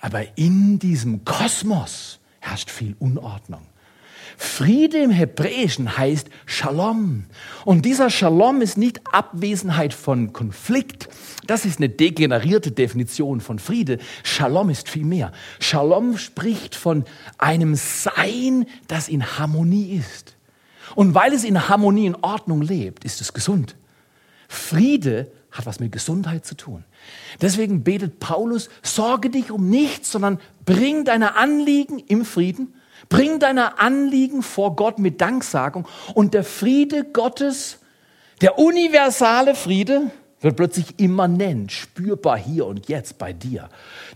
[0.01, 3.61] Aber in diesem Kosmos herrscht viel Unordnung.
[4.38, 7.25] Friede im Hebräischen heißt Shalom.
[7.66, 11.11] Und dieser Shalom ist nicht Abwesenheit von Konflikt.
[11.46, 13.99] Das ist eine degenerierte Definition von Friede.
[14.23, 15.33] Shalom ist viel mehr.
[15.59, 17.05] Shalom spricht von
[17.37, 20.37] einem Sein, das in Harmonie ist.
[20.94, 23.76] Und weil es in Harmonie, in Ordnung lebt, ist es gesund.
[24.48, 26.85] Friede hat was mit Gesundheit zu tun.
[27.40, 32.74] Deswegen betet Paulus, sorge dich um nichts, sondern bring deine Anliegen im Frieden
[33.09, 37.79] Bring deine Anliegen vor Gott mit Danksagung und der Friede Gottes,
[38.40, 43.68] der universale Friede, wird plötzlich immanent, spürbar hier und jetzt bei dir.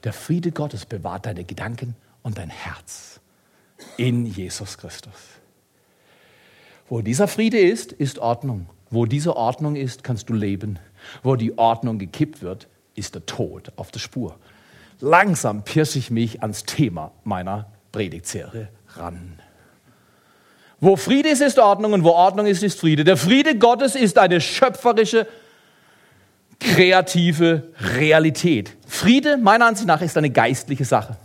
[0.05, 3.21] Der Friede Gottes bewahrt deine Gedanken und dein Herz
[3.99, 5.13] in Jesus Christus.
[6.89, 8.67] Wo dieser Friede ist, ist Ordnung.
[8.91, 10.79] Wo diese Ordnung ist, kannst du leben.
[11.23, 14.37] Wo die Ordnung gekippt wird, ist der Tod auf der Spur.
[15.01, 19.39] Langsam pirsche ich mich ans Thema meiner Predigtserie ran.
[20.81, 23.05] Wo Friede ist, ist Ordnung und wo Ordnung ist, ist Friede.
[23.05, 25.27] Der Friede Gottes ist eine schöpferische,
[26.61, 28.77] kreative Realität.
[28.87, 31.17] Friede, meiner Ansicht nach, ist eine geistliche Sache.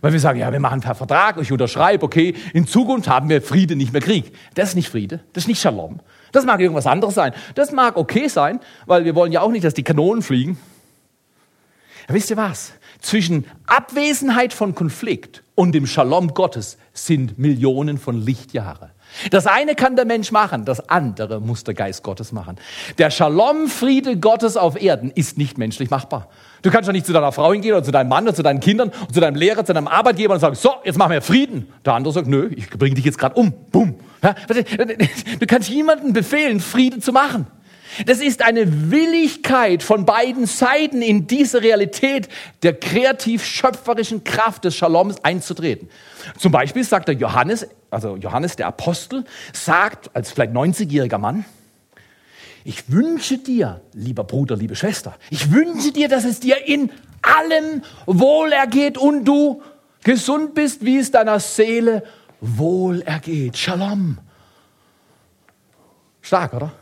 [0.00, 3.42] Weil wir sagen, ja, wir machen einen Vertrag, ich unterschreibe, okay, in Zukunft haben wir
[3.42, 4.32] Friede, nicht mehr Krieg.
[4.54, 6.00] Das ist nicht Friede, das ist nicht Shalom.
[6.32, 7.32] Das mag irgendwas anderes sein.
[7.54, 10.58] Das mag okay sein, weil wir wollen ja auch nicht, dass die Kanonen fliegen.
[12.08, 12.72] Ja, wisst ihr was?
[13.00, 18.90] Zwischen Abwesenheit von Konflikt und dem Shalom Gottes sind Millionen von Lichtjahre.
[19.30, 22.56] Das eine kann der Mensch machen, das andere muss der Geist Gottes machen.
[22.98, 26.28] Der Shalom-Friede Gottes auf Erden ist nicht menschlich machbar.
[26.62, 28.60] Du kannst doch nicht zu deiner Frau hingehen oder zu deinem Mann oder zu deinen
[28.60, 31.72] Kindern und zu deinem Lehrer, zu deinem Arbeitgeber und sagen, so, jetzt machen wir Frieden.
[31.84, 33.52] Der andere sagt, nö, ich bringe dich jetzt gerade um.
[33.70, 33.94] Bumm.
[35.38, 37.46] Du kannst jemandem befehlen, Frieden zu machen.
[38.04, 42.28] Das ist eine Willigkeit von beiden Seiten in diese Realität
[42.62, 45.88] der kreativ-schöpferischen Kraft des Shaloms einzutreten.
[46.38, 51.44] Zum Beispiel sagt der Johannes, also Johannes der Apostel, sagt als vielleicht 90-jähriger Mann,
[52.64, 56.90] ich wünsche dir, lieber Bruder, liebe Schwester, ich wünsche dir, dass es dir in
[57.22, 59.62] allem wohlergeht und du
[60.02, 62.02] gesund bist, wie es deiner Seele
[62.40, 63.56] wohlergeht.
[63.56, 64.18] Shalom.
[66.20, 66.72] Stark, oder?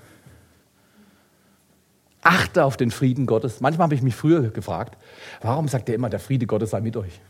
[2.24, 3.60] Achte auf den Frieden Gottes.
[3.60, 4.96] Manchmal habe ich mich früher gefragt,
[5.42, 7.20] warum sagt er immer, der Friede Gottes sei mit euch?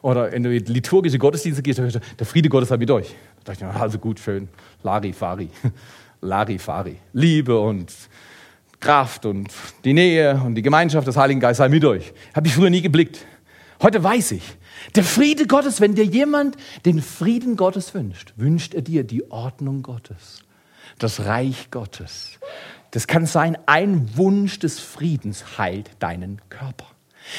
[0.00, 3.14] Oder in liturgische Gottesdienste gehst, der Friede Gottes sei mit euch.
[3.44, 4.48] Da dachte ich, also gut, schön.
[4.84, 5.50] Larifari.
[6.20, 6.96] Larifari.
[7.12, 7.92] Liebe und
[8.80, 9.50] Kraft und
[9.84, 12.12] die Nähe und die Gemeinschaft des Heiligen Geistes sei mit euch.
[12.34, 13.26] Habe ich früher nie geblickt.
[13.82, 14.42] Heute weiß ich,
[14.94, 19.82] der Friede Gottes, wenn dir jemand den Frieden Gottes wünscht, wünscht er dir die Ordnung
[19.82, 20.44] Gottes,
[20.98, 22.38] das Reich Gottes,
[22.98, 26.86] das kann sein, ein Wunsch des Friedens heilt deinen Körper.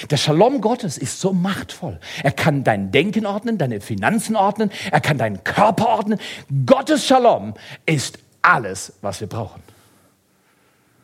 [0.09, 1.99] Der Shalom Gottes ist so machtvoll.
[2.23, 6.17] Er kann dein Denken ordnen, deine Finanzen ordnen, er kann deinen Körper ordnen.
[6.65, 9.61] Gottes Shalom ist alles, was wir brauchen.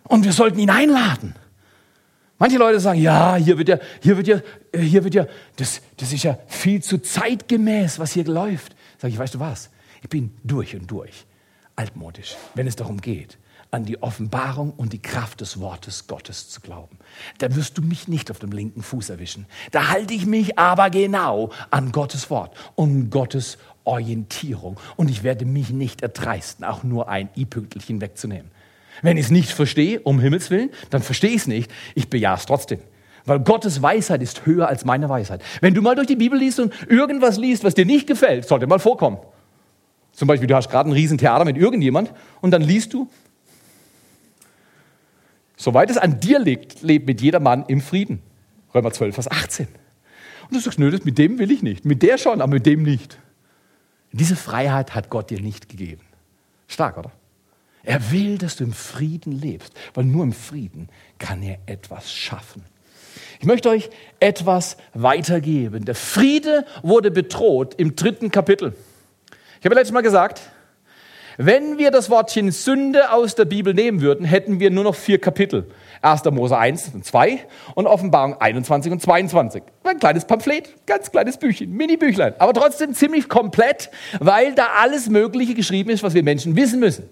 [0.06, 1.36] Und wir sollten ihn einladen.
[2.40, 4.40] Manche Leute sagen, ja, hier wird ja, hier wird ja,
[4.74, 8.74] hier wird ja, das, das ist ja viel zu zeitgemäß, was hier läuft.
[9.00, 9.70] Sag ich, weißt du was?
[10.02, 11.26] Ich bin durch und durch
[11.76, 13.38] altmodisch, wenn es darum geht,
[13.76, 16.98] an die Offenbarung und die Kraft des Wortes Gottes zu glauben.
[17.38, 19.46] Da wirst du mich nicht auf dem linken Fuß erwischen.
[19.72, 24.80] Da halte ich mich aber genau an Gottes Wort und Gottes Orientierung.
[24.96, 28.50] Und ich werde mich nicht erdreisten, auch nur ein i-Pünktchen wegzunehmen.
[29.02, 31.70] Wenn ich es nicht verstehe, um Himmels Willen, dann verstehe ich es nicht.
[31.96, 32.80] Ich bejahe es trotzdem.
[33.26, 35.42] Weil Gottes Weisheit ist höher als meine Weisheit.
[35.60, 38.68] Wenn du mal durch die Bibel liest und irgendwas liest, was dir nicht gefällt, sollte
[38.68, 39.18] mal vorkommen.
[40.14, 43.10] Zum Beispiel, du hast gerade ein Riesentheater mit irgendjemand und dann liest du,
[45.58, 48.22] Soweit es an dir liegt, lebt mit jeder Mann im Frieden.
[48.74, 49.68] Römer 12, Vers 18.
[50.50, 51.86] Und du sagst, nö, mit dem will ich nicht.
[51.86, 53.18] Mit der schon, aber mit dem nicht.
[54.12, 56.04] Diese Freiheit hat Gott dir nicht gegeben.
[56.68, 57.12] Stark, oder?
[57.84, 60.90] Er will, dass du im Frieden lebst, weil nur im Frieden
[61.20, 62.64] kann er etwas schaffen.
[63.40, 63.90] Ich möchte euch
[64.20, 65.86] etwas weitergeben.
[65.86, 68.76] Der Friede wurde bedroht im dritten Kapitel.
[69.60, 70.42] Ich habe letztes Mal gesagt,
[71.38, 75.20] wenn wir das Wortchen Sünde aus der Bibel nehmen würden, hätten wir nur noch vier
[75.20, 75.68] Kapitel.
[76.02, 76.24] 1.
[76.26, 77.40] Mose 1 und 2
[77.74, 79.64] und Offenbarung 21 und 22.
[79.84, 85.56] Ein kleines Pamphlet, ganz kleines Büchchen, Mini-Büchlein, aber trotzdem ziemlich komplett, weil da alles Mögliche
[85.56, 87.10] geschrieben ist, was wir Menschen wissen müssen.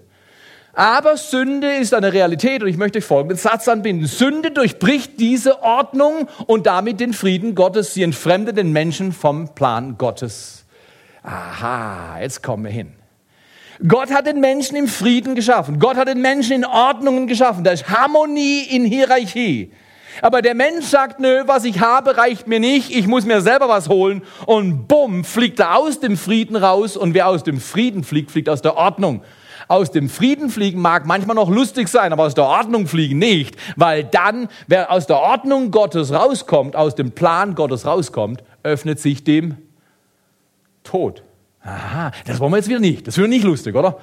[0.75, 4.07] Aber Sünde ist eine Realität und ich möchte euch folgenden Satz anbinden.
[4.07, 7.93] Sünde durchbricht diese Ordnung und damit den Frieden Gottes.
[7.93, 10.65] Sie entfremdet den Menschen vom Plan Gottes.
[11.21, 13.02] Aha, jetzt kommen wir hin.
[13.85, 15.79] Gott hat den Menschen im Frieden geschaffen.
[15.79, 17.63] Gott hat den Menschen in Ordnungen geschaffen.
[17.63, 19.71] Da ist Harmonie in Hierarchie.
[20.21, 22.95] Aber der Mensch sagt, nö, was ich habe, reicht mir nicht.
[22.95, 24.21] Ich muss mir selber was holen.
[24.45, 26.95] Und bumm, fliegt er aus dem Frieden raus.
[26.95, 29.23] Und wer aus dem Frieden fliegt, fliegt aus der Ordnung.
[29.67, 33.55] Aus dem Frieden fliegen mag manchmal noch lustig sein, aber aus der Ordnung fliegen nicht.
[33.75, 39.23] Weil dann, wer aus der Ordnung Gottes rauskommt, aus dem Plan Gottes rauskommt, öffnet sich
[39.23, 39.57] dem
[40.83, 41.23] Tod.
[41.63, 43.08] Aha, das wollen wir jetzt wieder nicht.
[43.08, 43.97] Das wird nicht lustig, oder?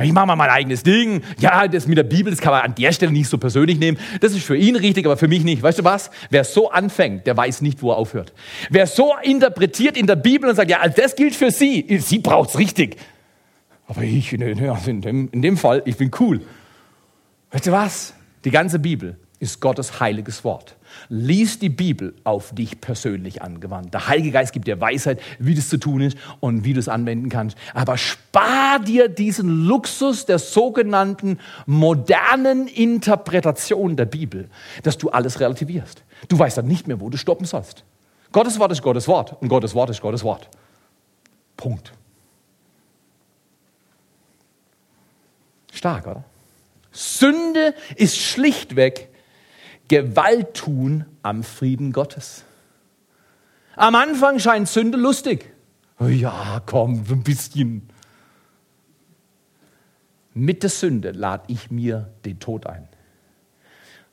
[0.00, 1.22] Ich mache mal mein eigenes Ding.
[1.40, 3.98] Ja, das mit der Bibel, das kann man an der Stelle nicht so persönlich nehmen.
[4.20, 5.60] Das ist für ihn richtig, aber für mich nicht.
[5.62, 6.10] Weißt du was?
[6.30, 8.32] Wer so anfängt, der weiß nicht, wo er aufhört.
[8.70, 12.58] Wer so interpretiert in der Bibel und sagt, ja, das gilt für sie, sie braucht's
[12.58, 12.96] richtig.
[13.88, 16.42] Aber ich, in dem, in dem Fall, ich bin cool.
[17.50, 18.14] Weißt du was?
[18.44, 20.76] Die ganze Bibel ist Gottes heiliges Wort.
[21.08, 23.94] Lies die Bibel auf dich persönlich angewandt.
[23.94, 26.88] Der Heilige Geist gibt dir Weisheit, wie das zu tun ist und wie du es
[26.88, 27.56] anwenden kannst.
[27.72, 34.50] Aber spar dir diesen Luxus der sogenannten modernen Interpretation der Bibel,
[34.82, 36.02] dass du alles relativierst.
[36.28, 37.84] Du weißt dann nicht mehr, wo du stoppen sollst.
[38.30, 40.48] Gottes Wort ist Gottes Wort und Gottes Wort ist Gottes Wort.
[41.56, 41.92] Punkt.
[45.72, 46.24] Stark, oder?
[46.92, 49.08] Sünde ist schlichtweg
[49.88, 52.44] Gewalt tun am Frieden Gottes.
[53.76, 55.52] Am Anfang scheint Sünde lustig.
[56.00, 57.88] Oh ja, komm, ein bisschen.
[60.34, 62.88] Mit der Sünde lade ich mir den Tod ein.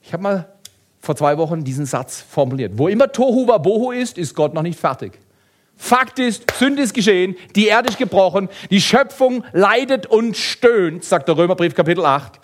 [0.01, 0.53] Ich habe mal
[0.99, 2.73] vor zwei Wochen diesen Satz formuliert.
[2.77, 5.19] Wo immer Tohu Wabohu ist, ist Gott noch nicht fertig.
[5.75, 11.27] Fakt ist, Sünde ist geschehen, die Erde ist gebrochen, die Schöpfung leidet und stöhnt, sagt
[11.27, 12.39] der Römerbrief Kapitel 8.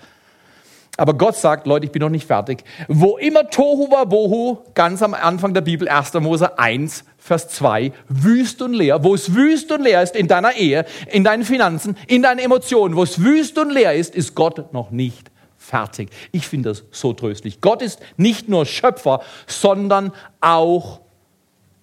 [1.02, 2.64] Aber Gott sagt, Leute, ich bin noch nicht fertig.
[2.88, 6.14] Wo immer Tohu war Bohu, ganz am Anfang der Bibel, 1.
[6.14, 10.54] Mose 1, Vers 2, wüst und leer, wo es wüst und leer ist in deiner
[10.54, 14.72] Ehe, in deinen Finanzen, in deinen Emotionen, wo es wüst und leer ist, ist Gott
[14.74, 16.12] noch nicht fertig.
[16.32, 17.62] Ich finde das so tröstlich.
[17.62, 21.00] Gott ist nicht nur Schöpfer, sondern auch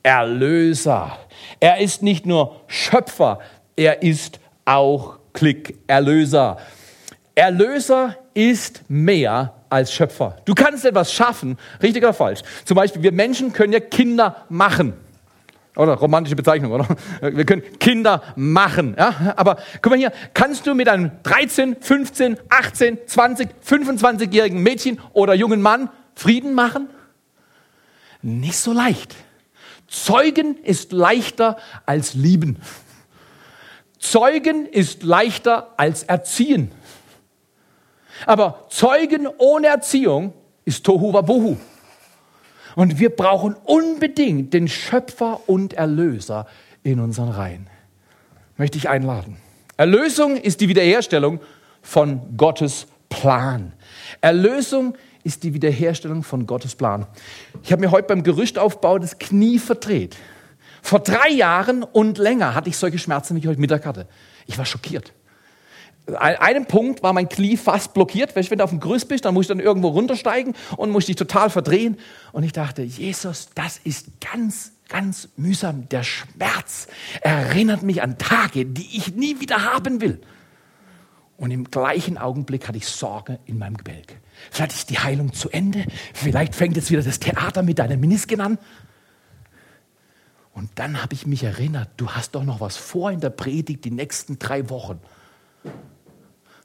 [0.05, 1.19] Erlöser.
[1.59, 3.41] Er ist nicht nur Schöpfer,
[3.75, 6.59] er ist auch Klick, Erlöser.
[7.35, 10.37] Erlöser ist mehr als Schöpfer.
[10.45, 12.43] Du kannst etwas schaffen, richtig oder falsch.
[12.65, 14.93] Zum Beispiel, wir Menschen können ja Kinder machen.
[15.75, 16.87] Oder romantische Bezeichnung, oder?
[17.21, 18.95] Wir können Kinder machen.
[18.97, 19.35] Ja?
[19.35, 25.35] Aber guck mal hier, kannst du mit einem 13, 15, 18, 20, 25-jährigen Mädchen oder
[25.35, 26.89] jungen Mann Frieden machen?
[28.23, 29.17] Nicht so leicht.
[29.89, 32.59] Zeugen ist leichter als lieben.
[33.99, 36.71] Zeugen ist leichter als erziehen.
[38.27, 40.33] Aber Zeugen ohne Erziehung
[40.65, 41.57] ist Tohu Wabohu.
[42.77, 46.47] Und wir brauchen unbedingt den Schöpfer und Erlöser
[46.83, 47.69] in unseren Reihen.
[48.57, 49.37] Möchte ich einladen.
[49.77, 51.41] Erlösung ist die Wiederherstellung
[51.83, 53.73] von Gottes Plan.
[54.21, 57.07] Erlösung ist die Wiederherstellung von Gottes Plan.
[57.63, 60.17] Ich habe mir heute beim Gerüstaufbau das Knie verdreht.
[60.83, 64.07] Vor drei Jahren und länger hatte ich solche Schmerzen, wie ich heute Mittag hatte.
[64.47, 65.13] Ich war schockiert
[66.17, 68.35] an einem Punkt war mein Knie fast blockiert.
[68.35, 71.09] Weißt, wenn du auf dem Gerüst bist, dann musst du dann irgendwo runtersteigen und musst
[71.09, 71.99] dich total verdrehen.
[72.33, 75.89] Und ich dachte, Jesus, das ist ganz, ganz mühsam.
[75.89, 76.89] Der Schmerz
[77.21, 80.21] erinnert mich an Tage, die ich nie wieder haben will.
[81.37, 84.19] Und im gleichen Augenblick hatte ich Sorge in meinem Gebälk.
[84.51, 85.85] Vielleicht ist die Heilung zu Ende.
[86.13, 88.59] Vielleicht fängt jetzt wieder das Theater mit deinen Menisken an.
[90.53, 93.85] Und dann habe ich mich erinnert, du hast doch noch was vor in der Predigt
[93.85, 94.99] die nächsten drei Wochen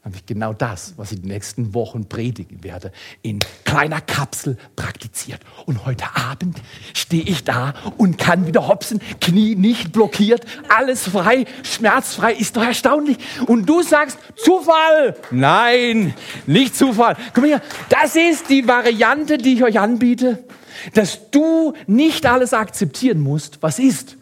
[0.03, 5.39] habe ich genau das, was ich die nächsten Wochen predigen werde, in kleiner Kapsel praktiziert.
[5.65, 6.61] Und heute Abend
[6.93, 12.63] stehe ich da und kann wieder hopsen, Knie nicht blockiert, alles frei, schmerzfrei, ist doch
[12.63, 13.17] erstaunlich.
[13.47, 15.15] Und du sagst, Zufall!
[15.31, 16.13] Nein,
[16.47, 17.15] nicht Zufall.
[17.37, 20.43] Mal hier, das ist die Variante, die ich euch anbiete,
[20.93, 24.17] dass du nicht alles akzeptieren musst, was ist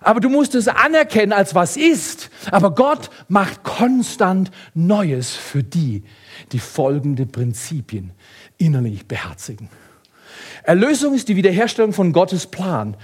[0.00, 2.30] aber du musst es anerkennen als was ist.
[2.50, 6.04] Aber Gott macht konstant Neues für die,
[6.52, 8.12] die folgende Prinzipien
[8.58, 9.68] innerlich beherzigen.
[10.62, 12.96] Erlösung ist die Wiederherstellung von Gottes Plan.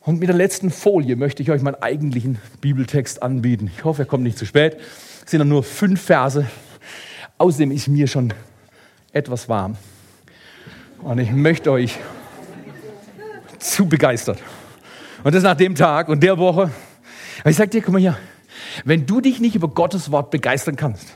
[0.00, 3.70] Und mit der letzten Folie möchte ich euch meinen eigentlichen Bibeltext anbieten.
[3.76, 4.78] Ich hoffe, er kommt nicht zu spät.
[5.24, 6.46] Es sind nur fünf Verse.
[7.36, 8.32] Außerdem ist mir schon
[9.12, 9.76] etwas warm.
[11.02, 11.98] Und ich möchte euch
[13.58, 14.38] zu begeistern.
[15.22, 16.70] Und das nach dem Tag und der Woche.
[17.40, 18.18] Aber ich sag dir, guck mal hier,
[18.84, 21.14] wenn du dich nicht über Gottes Wort begeistern kannst,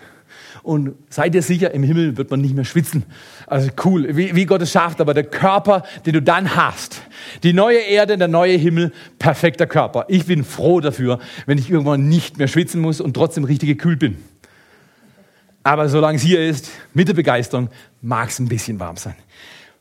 [0.64, 3.05] und sei dir sicher, im Himmel wird man nicht mehr schwitzen.
[3.46, 7.02] Also cool, wie, wie Gott es schafft, aber der Körper, den du dann hast,
[7.42, 10.07] die neue Erde, der neue Himmel, perfekter Körper.
[10.09, 13.98] Ich bin froh dafür, wenn ich irgendwann nicht mehr schwitzen muss und trotzdem richtig gekühlt
[13.98, 14.16] bin.
[15.64, 17.68] Aber solange es hier ist, mit der Begeisterung,
[18.00, 19.16] mag es ein bisschen warm sein.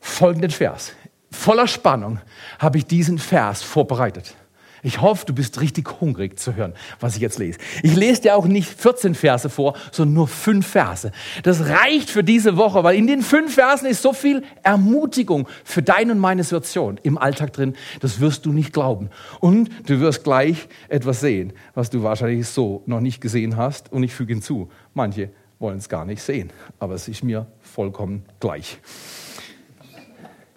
[0.00, 0.92] Folgenden Vers.
[1.34, 2.20] Voller Spannung
[2.58, 4.34] habe ich diesen Vers vorbereitet.
[4.82, 7.58] Ich hoffe, du bist richtig hungrig zu hören, was ich jetzt lese.
[7.82, 11.10] Ich lese dir auch nicht 14 Verse vor, sondern nur fünf Verse.
[11.42, 15.82] Das reicht für diese Woche, weil in den fünf Versen ist so viel Ermutigung für
[15.82, 17.76] deine und meine Situation im Alltag drin.
[18.00, 19.08] Das wirst du nicht glauben.
[19.40, 23.90] Und du wirst gleich etwas sehen, was du wahrscheinlich so noch nicht gesehen hast.
[23.90, 28.24] Und ich füge hinzu, manche wollen es gar nicht sehen, aber es ist mir vollkommen
[28.38, 28.78] gleich.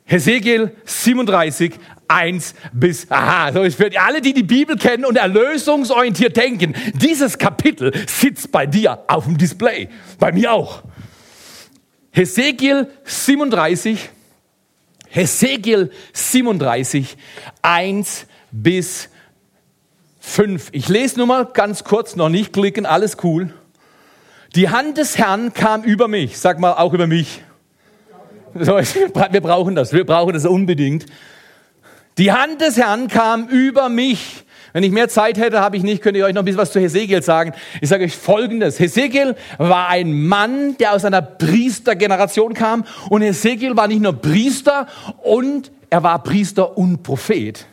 [0.08, 1.74] Hesekiel 37,
[2.08, 7.92] 1 bis, aha, so für alle, die die Bibel kennen und erlösungsorientiert denken, dieses Kapitel
[8.08, 9.90] sitzt bei dir auf dem Display.
[10.18, 10.84] Bei mir auch.
[12.12, 14.10] Hesekiel 37,
[15.10, 17.18] Hesekiel 37,
[17.62, 19.10] 1 bis
[20.22, 20.70] 5.
[20.72, 23.54] Ich lese nur mal ganz kurz, noch nicht klicken, alles cool.
[24.56, 27.44] Die Hand des Herrn kam über mich, sag mal auch über mich.
[28.60, 31.06] Wir brauchen das, wir brauchen das unbedingt.
[32.18, 34.44] Die Hand des Herrn kam über mich.
[34.74, 36.72] Wenn ich mehr Zeit hätte, habe ich nicht, könnte ich euch noch ein bisschen was
[36.72, 37.54] zu Hesekiel sagen.
[37.82, 38.80] Ich sage euch Folgendes.
[38.80, 42.86] Hesekiel war ein Mann, der aus einer Priestergeneration kam.
[43.10, 44.88] Und Hesekiel war nicht nur Priester
[45.24, 47.66] und er war Priester und Prophet.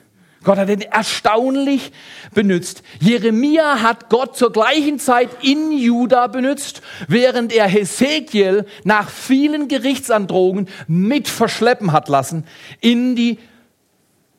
[0.44, 1.92] Gott hat ihn erstaunlich
[2.34, 2.82] benutzt.
[3.00, 10.68] Jeremia hat Gott zur gleichen Zeit in Juda benutzt, während er Hesekiel nach vielen Gerichtsandrohungen
[10.86, 12.46] mit verschleppen hat lassen
[12.80, 13.38] in die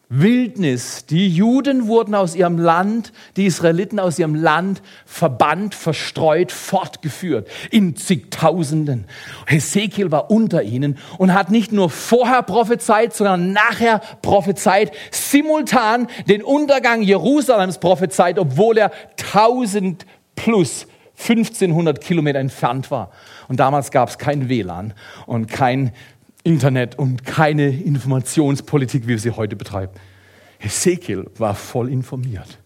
[0.10, 1.06] Wildnis.
[1.06, 7.96] Die Juden wurden aus ihrem Land, die Israeliten aus ihrem Land verbannt, verstreut, fortgeführt in
[7.96, 9.06] zigtausenden.
[9.48, 16.44] Hesekiel war unter ihnen und hat nicht nur vorher prophezeit, sondern nachher prophezeit, simultan den
[16.44, 20.88] Untergang Jerusalems prophezeit, obwohl er tausend plus
[21.18, 23.12] 1500 Kilometer entfernt war.
[23.48, 24.94] Und damals gab es kein WLAN
[25.26, 25.92] und kein
[26.46, 29.94] Internet und keine Informationspolitik, wie wir sie heute betreiben.
[30.60, 32.60] Ezekiel war voll informiert.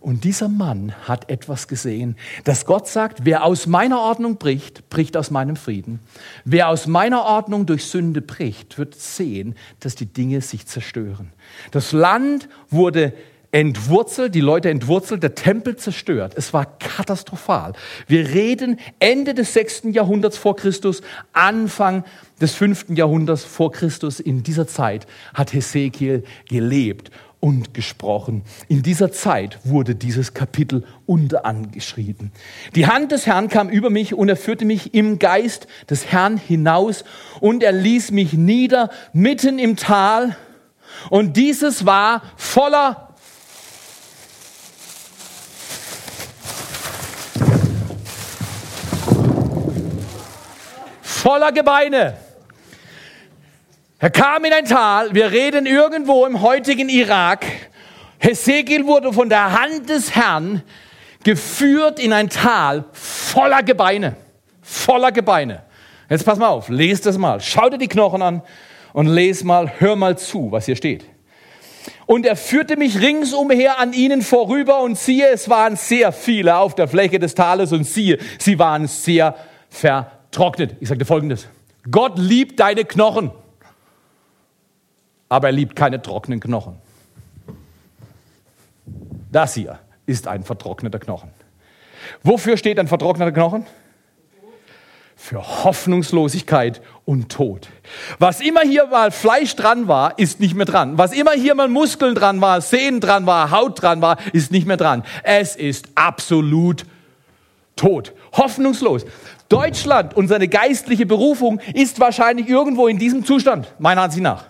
[0.00, 5.16] Und dieser Mann hat etwas gesehen, dass Gott sagt, wer aus meiner Ordnung bricht, bricht
[5.16, 6.00] aus meinem Frieden.
[6.44, 11.32] Wer aus meiner Ordnung durch Sünde bricht, wird sehen, dass die Dinge sich zerstören.
[11.70, 13.12] Das Land wurde
[13.52, 16.34] entwurzelt, die Leute entwurzelt, der Tempel zerstört.
[16.36, 17.72] Es war katastrophal.
[18.06, 22.04] Wir reden Ende des sechsten Jahrhunderts vor Christus, Anfang
[22.40, 24.20] des fünften Jahrhunderts vor Christus.
[24.20, 28.42] In dieser Zeit hat Hesekiel gelebt und gesprochen.
[28.68, 32.32] In dieser Zeit wurde dieses Kapitel unter angeschrieben.
[32.76, 36.36] Die Hand des Herrn kam über mich und er führte mich im Geist des Herrn
[36.36, 37.02] hinaus
[37.40, 40.36] und er ließ mich nieder mitten im Tal.
[41.08, 43.09] Und dieses war voller
[51.20, 52.14] voller Gebeine.
[53.98, 57.44] Er kam in ein Tal, wir reden irgendwo im heutigen Irak.
[58.18, 60.62] Hesekiel wurde von der Hand des Herrn
[61.22, 64.16] geführt in ein Tal voller Gebeine.
[64.62, 65.62] Voller Gebeine.
[66.08, 67.40] Jetzt pass mal auf, lest das mal.
[67.40, 68.42] Schau dir die Knochen an
[68.94, 71.04] und les mal, hör mal zu, was hier steht.
[72.06, 76.74] Und er führte mich ringsumher an ihnen vorüber und siehe, es waren sehr viele auf
[76.74, 79.36] der Fläche des Tales und siehe, sie waren sehr
[79.68, 80.76] ver trocknet.
[80.80, 81.48] Ich dir Folgendes.
[81.90, 83.30] Gott liebt deine Knochen,
[85.28, 86.76] aber er liebt keine trockenen Knochen.
[89.32, 91.30] Das hier ist ein vertrockneter Knochen.
[92.22, 93.66] Wofür steht ein vertrockneter Knochen?
[95.16, 97.68] Für Hoffnungslosigkeit und Tod.
[98.18, 100.96] Was immer hier mal Fleisch dran war, ist nicht mehr dran.
[100.96, 104.66] Was immer hier mal Muskeln dran war, Sehnen dran war, Haut dran war, ist nicht
[104.66, 105.04] mehr dran.
[105.22, 106.86] Es ist absolut
[107.76, 108.14] tot.
[108.32, 109.04] Hoffnungslos.
[109.50, 114.46] Deutschland und seine geistliche Berufung ist wahrscheinlich irgendwo in diesem Zustand, meiner Ansicht nach.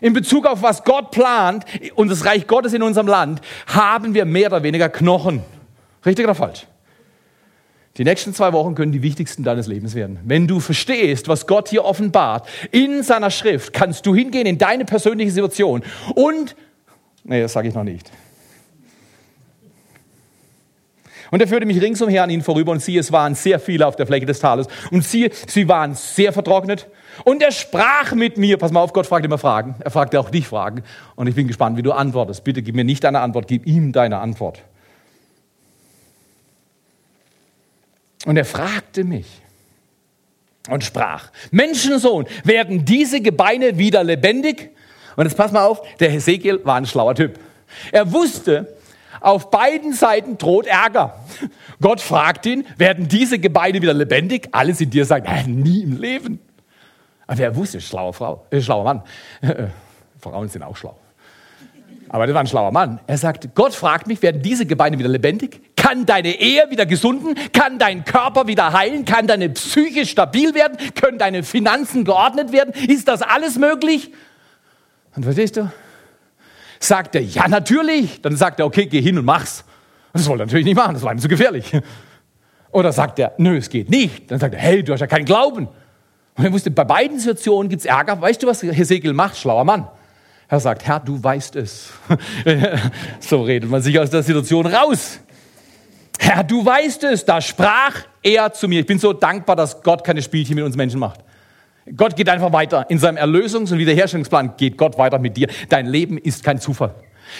[0.00, 1.64] In Bezug auf was Gott plant
[1.96, 5.42] und das Reich Gottes in unserem Land, haben wir mehr oder weniger Knochen.
[6.06, 6.66] Richtig oder falsch?
[7.96, 10.20] Die nächsten zwei Wochen können die wichtigsten deines Lebens werden.
[10.24, 14.84] Wenn du verstehst, was Gott hier offenbart in seiner Schrift, kannst du hingehen in deine
[14.84, 15.82] persönliche Situation
[16.14, 16.54] und,
[17.24, 18.10] nee, das sage ich noch nicht.
[21.30, 23.96] Und er führte mich ringsumher an ihnen vorüber und siehe, es waren sehr viele auf
[23.96, 24.66] der Fläche des Tales.
[24.90, 26.88] Und siehe, sie waren sehr vertrocknet.
[27.24, 28.56] Und er sprach mit mir.
[28.56, 29.76] Pass mal auf, Gott fragt immer Fragen.
[29.80, 30.82] Er fragt auch dich Fragen.
[31.14, 32.42] Und ich bin gespannt, wie du antwortest.
[32.42, 34.62] Bitte gib mir nicht deine Antwort, gib ihm deine Antwort.
[38.26, 39.26] Und er fragte mich
[40.68, 44.70] und sprach, Menschensohn, werden diese Gebeine wieder lebendig?
[45.16, 47.38] Und jetzt pass mal auf, der Hesekiel war ein schlauer Typ.
[47.92, 48.76] Er wusste,
[49.20, 51.14] auf beiden Seiten droht Ärger.
[51.80, 54.48] Gott fragt ihn, werden diese Gebeine wieder lebendig?
[54.52, 56.40] Alles in dir sagt, nein, nie im Leben.
[57.26, 59.02] Aber er wusste, schlauer Frau, äh, schlauer Mann.
[60.20, 60.96] Frauen sind auch schlau.
[62.08, 62.98] Aber das war ein schlauer Mann.
[63.06, 65.60] Er sagt, Gott fragt mich, werden diese Gebeine wieder lebendig?
[65.76, 67.36] Kann deine Ehe wieder gesunden?
[67.52, 69.04] Kann dein Körper wieder heilen?
[69.04, 70.76] Kann deine Psyche stabil werden?
[71.00, 72.74] Können deine Finanzen geordnet werden?
[72.74, 74.12] Ist das alles möglich?
[75.14, 75.70] Und verstehst du?
[76.80, 78.20] Sagt er, ja, natürlich.
[78.22, 79.64] Dann sagt er, okay, geh hin und mach's.
[80.12, 81.70] Das wollte er natürlich nicht machen, das war ihm zu gefährlich.
[82.72, 84.30] Oder sagt er, nö, es geht nicht.
[84.30, 85.68] Dann sagt er, hey, du hast ja keinen Glauben.
[86.36, 88.20] Und er wusste, bei beiden Situationen gibt's Ärger.
[88.20, 89.36] Weißt du, was Hesekiel macht?
[89.36, 89.86] Schlauer Mann.
[90.48, 91.90] Er sagt, Herr, du weißt es.
[93.20, 95.20] so redet man sich aus der Situation raus.
[96.18, 97.24] Herr, du weißt es.
[97.24, 98.80] Da sprach er zu mir.
[98.80, 101.20] Ich bin so dankbar, dass Gott keine Spielchen mit uns Menschen macht.
[101.96, 102.88] Gott geht einfach weiter.
[102.90, 105.48] In seinem Erlösungs- und Wiederherstellungsplan geht Gott weiter mit dir.
[105.68, 106.94] Dein Leben ist kein Zufall.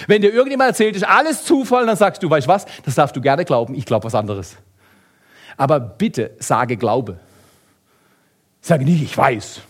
[0.07, 3.17] Wenn dir irgendjemand erzählt, ist alles Zufall, dann sagst du, weißt du was, das darfst
[3.17, 4.57] du gerne glauben, ich glaube was anderes.
[5.57, 7.19] Aber bitte sage Glaube.
[8.61, 9.61] Sage nicht, ich weiß.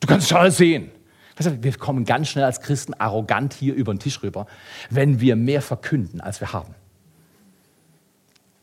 [0.00, 0.90] Du kannst schon alles sehen.
[1.36, 4.46] Wir kommen ganz schnell als Christen arrogant hier über den Tisch rüber,
[4.90, 6.74] wenn wir mehr verkünden, als wir haben.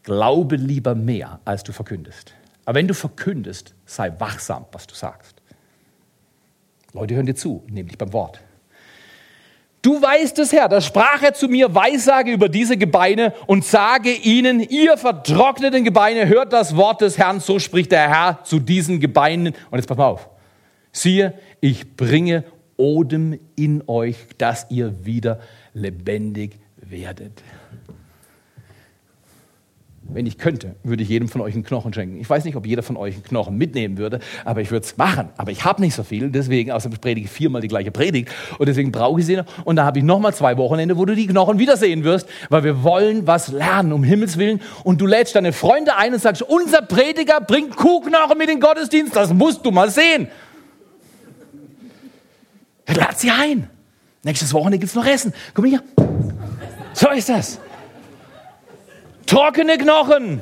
[0.03, 2.33] Glaube lieber mehr, als du verkündest.
[2.65, 5.40] Aber wenn du verkündest, sei wachsam, was du sagst.
[6.93, 8.41] Leute hören dir zu, nämlich beim Wort.
[9.81, 14.11] Du weißt es, Herr, da sprach er zu mir, Weissage über diese Gebeine und sage
[14.11, 18.99] ihnen, ihr vertrockneten Gebeine, hört das Wort des Herrn, so spricht der Herr zu diesen
[18.99, 19.55] Gebeinen.
[19.71, 20.29] Und jetzt pass mal auf.
[20.91, 22.43] Siehe, ich bringe
[22.77, 25.39] Odem in euch, dass ihr wieder
[25.73, 27.41] lebendig werdet.
[30.13, 32.19] Wenn ich könnte, würde ich jedem von euch einen Knochen schenken.
[32.19, 34.97] Ich weiß nicht, ob jeder von euch einen Knochen mitnehmen würde, aber ich würde es
[34.97, 35.29] machen.
[35.37, 38.67] Aber ich habe nicht so viel, deswegen, außerdem predige ich viermal die gleiche Predigt und
[38.67, 39.45] deswegen brauche ich sie noch.
[39.63, 42.83] Und da habe ich nochmal zwei Wochenende, wo du die Knochen wiedersehen wirst, weil wir
[42.83, 44.61] wollen was lernen, um Himmels Willen.
[44.83, 48.59] Und du lädst deine Freunde ein und sagst, unser Prediger bringt Kuhknochen mit in den
[48.59, 50.27] Gottesdienst, das musst du mal sehen.
[52.87, 53.69] Lad sie ein.
[54.23, 55.33] Nächstes Wochenende gibt es noch Essen.
[55.53, 55.81] Komm hier.
[56.93, 57.59] So ist das.
[59.31, 60.41] Trockene Knochen.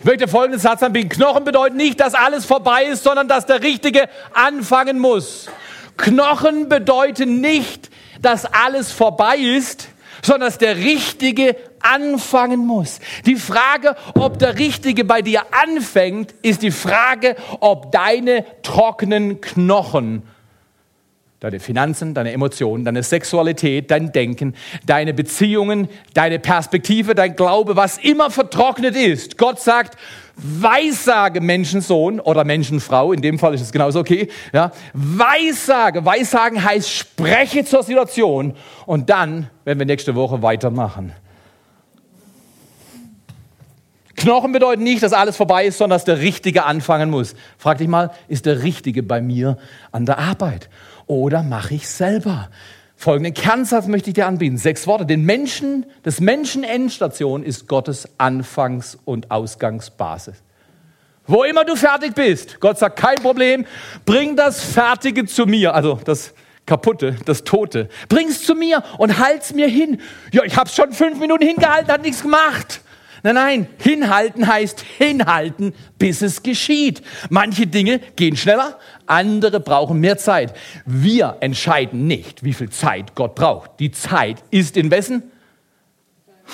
[0.00, 1.10] Ich möchte folgenden Satz anbieten.
[1.10, 5.48] Knochen bedeuten nicht, dass alles vorbei ist, sondern dass der Richtige anfangen muss.
[5.96, 7.88] Knochen bedeuten nicht,
[8.20, 9.90] dass alles vorbei ist,
[10.22, 12.98] sondern dass der Richtige anfangen muss.
[13.26, 20.24] Die Frage, ob der Richtige bei dir anfängt, ist die Frage, ob deine trockenen Knochen
[21.40, 27.96] Deine Finanzen, deine Emotionen, deine Sexualität, dein Denken, deine Beziehungen, deine Perspektive, dein Glaube, was
[27.96, 29.38] immer vertrocknet ist.
[29.38, 29.96] Gott sagt,
[30.34, 34.28] Weissage, Menschensohn oder Menschenfrau, in dem Fall ist es genauso okay.
[34.52, 41.12] Ja, Weissage, Weissagen heißt, spreche zur Situation und dann werden wir nächste Woche weitermachen.
[44.16, 47.36] Knochen bedeuten nicht, dass alles vorbei ist, sondern dass der Richtige anfangen muss.
[47.56, 49.56] Frag dich mal, ist der Richtige bei mir
[49.92, 50.68] an der Arbeit?
[51.08, 52.48] Oder mache ich selber?
[52.96, 54.58] Folgenden Kernsatz möchte ich dir anbieten.
[54.58, 55.06] Sechs Worte.
[55.06, 60.34] Den Menschen, das Menschen Endstation ist Gottes Anfangs- und Ausgangsbasis.
[61.26, 63.66] Wo immer du fertig bist, Gott sagt, kein Problem,
[64.04, 66.32] bring das Fertige zu mir, also das
[66.64, 67.88] Kaputte, das Tote.
[68.08, 70.00] Bring's zu mir und halt's mir hin.
[70.32, 72.80] Ja, ich hab's schon fünf Minuten hingehalten, hat nichts gemacht.
[73.22, 77.02] Nein, nein, hinhalten heißt hinhalten, bis es geschieht.
[77.30, 80.54] Manche Dinge gehen schneller, andere brauchen mehr Zeit.
[80.86, 83.80] Wir entscheiden nicht, wie viel Zeit Gott braucht.
[83.80, 85.22] Die Zeit ist in wessen?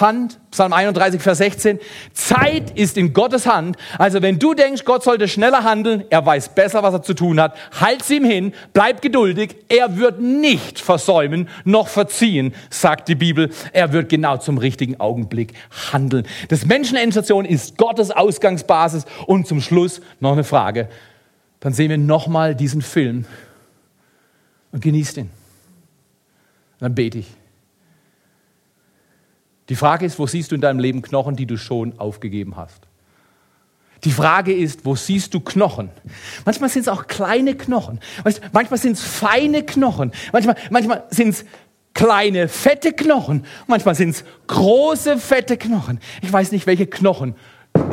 [0.01, 1.79] Hand, Psalm 31, Vers 16.
[2.13, 3.77] Zeit ist in Gottes Hand.
[3.99, 7.41] Also wenn du denkst, Gott sollte schneller handeln, er weiß besser, was er zu tun
[7.41, 9.57] hat, halt ihm hin, bleib geduldig.
[9.69, 13.51] Er wird nicht versäumen noch verziehen, sagt die Bibel.
[13.73, 15.55] Er wird genau zum richtigen Augenblick
[15.93, 16.27] handeln.
[16.49, 19.05] Das Menschenendstation ist Gottes Ausgangsbasis.
[19.27, 20.89] Und zum Schluss noch eine Frage.
[21.61, 23.25] Dann sehen wir nochmal diesen Film
[24.73, 25.31] und genießt ihn.
[26.79, 27.27] Dann bete ich.
[29.69, 32.87] Die Frage ist, wo siehst du in deinem Leben Knochen, die du schon aufgegeben hast?
[34.05, 35.89] Die Frage ist, wo siehst du Knochen?
[36.45, 38.01] Manchmal sind es auch kleine Knochen.
[38.53, 40.13] Manchmal sind es feine Knochen.
[40.31, 41.45] Manchmal, manchmal sind es
[41.95, 43.47] kleine, fette Knochen.
[43.67, 46.01] Manchmal sind es große, fette Knochen.
[46.21, 47.35] Ich weiß nicht, welche Knochen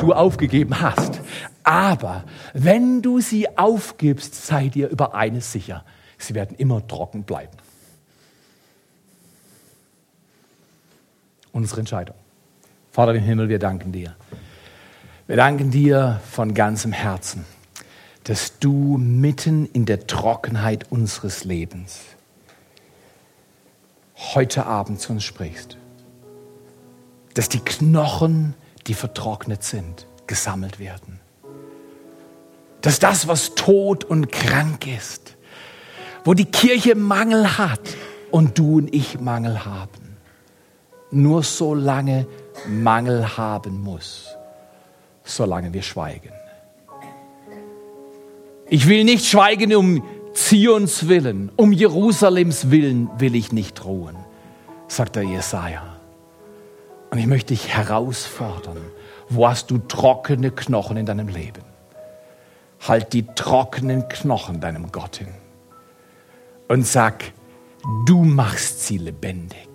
[0.00, 1.20] du aufgegeben hast.
[1.64, 5.84] Aber wenn du sie aufgibst, sei dir über eines sicher.
[6.18, 7.56] Sie werden immer trocken bleiben.
[11.52, 12.16] Unsere Entscheidung.
[12.90, 14.16] Vater im Himmel, wir danken dir.
[15.26, 17.44] Wir danken dir von ganzem Herzen,
[18.24, 22.00] dass du mitten in der Trockenheit unseres Lebens
[24.34, 25.76] heute Abend zu uns sprichst.
[27.34, 28.54] Dass die Knochen,
[28.86, 31.20] die vertrocknet sind, gesammelt werden.
[32.80, 35.36] Dass das, was tot und krank ist,
[36.24, 37.96] wo die Kirche Mangel hat
[38.30, 40.01] und du und ich Mangel haben,
[41.12, 42.26] nur so lange
[42.68, 44.28] Mangel haben muss,
[45.24, 46.32] solange wir schweigen.
[48.68, 50.02] Ich will nicht schweigen um
[50.32, 54.16] Zions Willen, um Jerusalems Willen will ich nicht ruhen,
[54.88, 55.82] sagt der Jesaja.
[57.10, 58.78] Und ich möchte dich herausfordern.
[59.28, 61.62] Wo hast du trockene Knochen in deinem Leben?
[62.80, 65.28] Halt die trockenen Knochen deinem Gott hin
[66.68, 67.32] und sag,
[68.06, 69.71] du machst sie lebendig.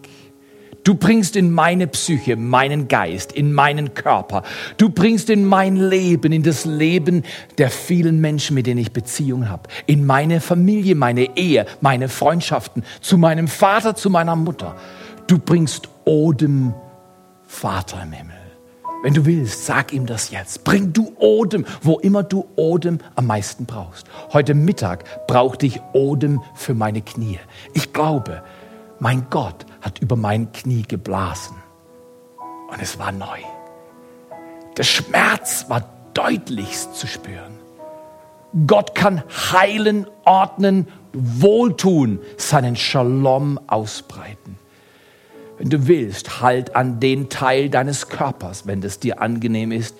[0.88, 4.44] Du bringst in meine Psyche, meinen Geist, in meinen Körper.
[4.78, 7.24] Du bringst in mein Leben, in das Leben
[7.58, 9.64] der vielen Menschen, mit denen ich Beziehung habe.
[9.86, 14.78] In meine Familie, meine Ehe, meine Freundschaften, zu meinem Vater, zu meiner Mutter.
[15.28, 16.74] Du bringst Odem,
[17.46, 18.36] Vater im Himmel.
[19.04, 20.64] Wenn du willst, sag ihm das jetzt.
[20.64, 24.08] Bring du Odem, wo immer du Odem am meisten brauchst.
[24.32, 27.40] Heute Mittag brauchte ich Odem für meine Knie.
[27.74, 28.42] Ich glaube,
[29.00, 31.58] mein Gott hat über mein Knie geblasen.
[32.70, 33.40] Und es war neu.
[34.78, 37.58] Der Schmerz war deutlichst zu spüren.
[38.66, 44.58] Gott kann heilen, ordnen, wohltun, seinen Shalom ausbreiten.
[45.58, 49.96] Wenn du willst, halt an den Teil deines Körpers, wenn das dir angenehm ist,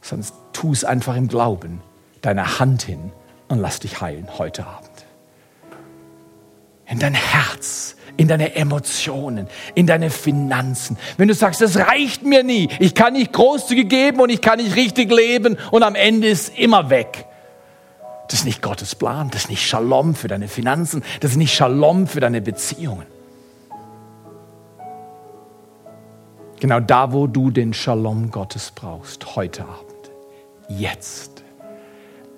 [0.00, 1.80] sonst tu es einfach im Glauben,
[2.22, 3.12] deine Hand hin
[3.48, 4.88] und lass dich heilen heute Abend.
[6.86, 10.98] In dein Herz, in deine Emotionen, in deine Finanzen.
[11.16, 14.58] Wenn du sagst, das reicht mir nie, ich kann nicht großzügig geben und ich kann
[14.58, 17.26] nicht richtig leben und am Ende ist immer weg.
[18.28, 21.54] Das ist nicht Gottes Plan, das ist nicht Shalom für deine Finanzen, das ist nicht
[21.54, 23.06] Shalom für deine Beziehungen.
[26.60, 30.10] Genau da, wo du den Shalom Gottes brauchst, heute Abend,
[30.68, 31.44] jetzt,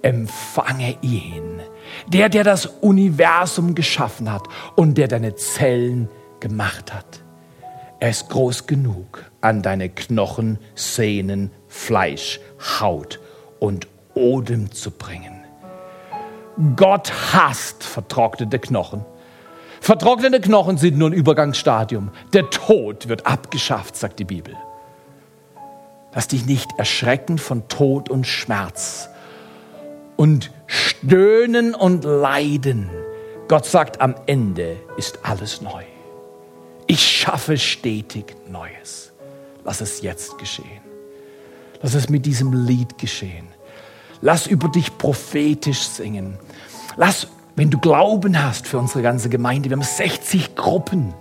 [0.03, 1.63] empfange ihn
[2.09, 4.45] der, der das Universum geschaffen hat
[4.77, 6.09] und der deine Zellen
[6.41, 7.23] gemacht hat.
[8.01, 12.41] Er ist groß genug, an deine Knochen, Sehnen, Fleisch,
[12.81, 13.21] Haut
[13.59, 15.45] und Odem zu bringen.
[16.77, 19.05] Gott hasst vertrocknete Knochen.
[19.83, 22.11] Vertrocknete Knochen sind nur ein Übergangsstadium.
[22.33, 24.57] Der Tod wird abgeschafft, sagt die Bibel.
[26.15, 29.10] Lass dich nicht erschrecken von Tod und Schmerz
[30.21, 32.91] und Stöhnen und Leiden.
[33.49, 35.83] Gott sagt, am Ende ist alles neu.
[36.87, 39.13] Ich schaffe stetig Neues.
[39.65, 40.83] Lass es jetzt geschehen.
[41.81, 43.47] Lass es mit diesem Lied geschehen.
[44.21, 46.39] Lass über dich prophetisch singen.
[46.99, 51.15] Lass, wenn du Glauben hast für unsere ganze Gemeinde, wir haben 60 Gruppen.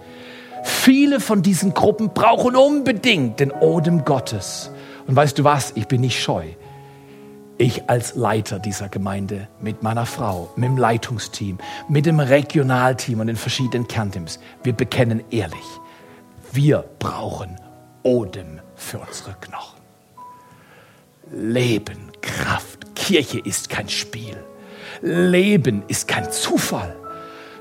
[0.66, 4.72] Viele von diesen Gruppen brauchen unbedingt den Odem Gottes.
[5.08, 5.72] Und weißt du was?
[5.76, 6.44] Ich bin nicht scheu
[7.60, 13.28] ich als Leiter dieser Gemeinde mit meiner Frau, mit dem Leitungsteam, mit dem Regionalteam und
[13.28, 15.66] den verschiedenen Kernteams, wir bekennen ehrlich,
[16.54, 17.60] wir brauchen
[18.02, 19.78] Odem für unsere Knochen.
[21.32, 24.38] Leben, Kraft, Kirche ist kein Spiel.
[25.02, 26.96] Leben ist kein Zufall.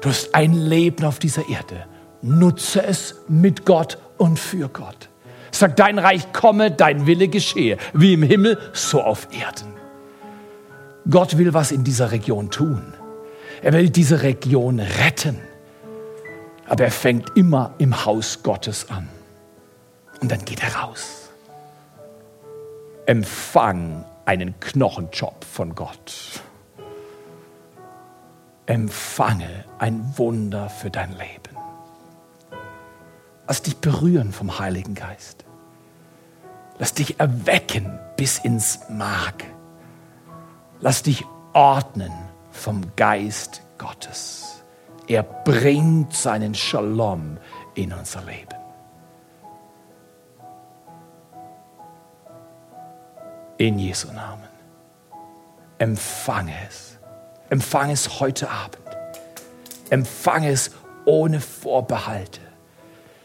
[0.01, 1.87] Du hast ein Leben auf dieser Erde.
[2.23, 5.09] Nutze es mit Gott und für Gott.
[5.51, 9.78] Sag, dein Reich komme, dein Wille geschehe, wie im Himmel, so auf Erden.
[11.11, 12.93] Gott will was in dieser Region tun.
[13.63, 15.39] Er will diese Region retten.
[16.67, 19.09] Aber er fängt immer im Haus Gottes an.
[20.21, 21.31] Und dann geht er raus.
[23.07, 26.43] Empfang einen Knochenjob von Gott.
[28.67, 31.57] Empfange ein Wunder für dein Leben.
[33.47, 35.47] Lass dich berühren vom Heiligen Geist.
[36.79, 39.45] Lass dich erwecken bis ins Mark.
[40.81, 41.25] Lass dich
[41.55, 42.13] ordnen
[42.53, 44.63] vom Geist Gottes.
[45.09, 47.39] Er bringt seinen Shalom
[47.75, 48.55] in unser Leben.
[53.57, 54.49] In Jesu Namen.
[55.79, 56.99] Empfange es.
[57.51, 58.79] Empfange es heute Abend.
[59.91, 60.71] Empfange es
[61.07, 62.41] ohne Vorbehalte.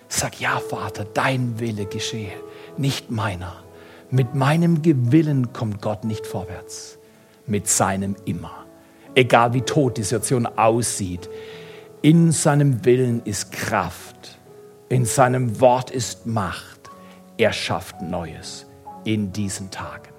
[0.08, 2.34] Sag ja, Vater, dein Wille geschehe,
[2.78, 3.64] nicht meiner.
[4.10, 7.00] Mit meinem Gewillen kommt Gott nicht vorwärts,
[7.46, 8.66] mit seinem immer.
[9.16, 11.30] Egal wie tot die Situation aussieht,
[12.02, 14.40] in seinem Willen ist Kraft,
[14.90, 16.90] in seinem Wort ist Macht.
[17.38, 18.66] Er schafft Neues
[19.06, 20.12] in diesen Tagen.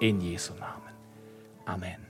[0.00, 0.92] In Jesu Namen.
[1.64, 2.01] Amen.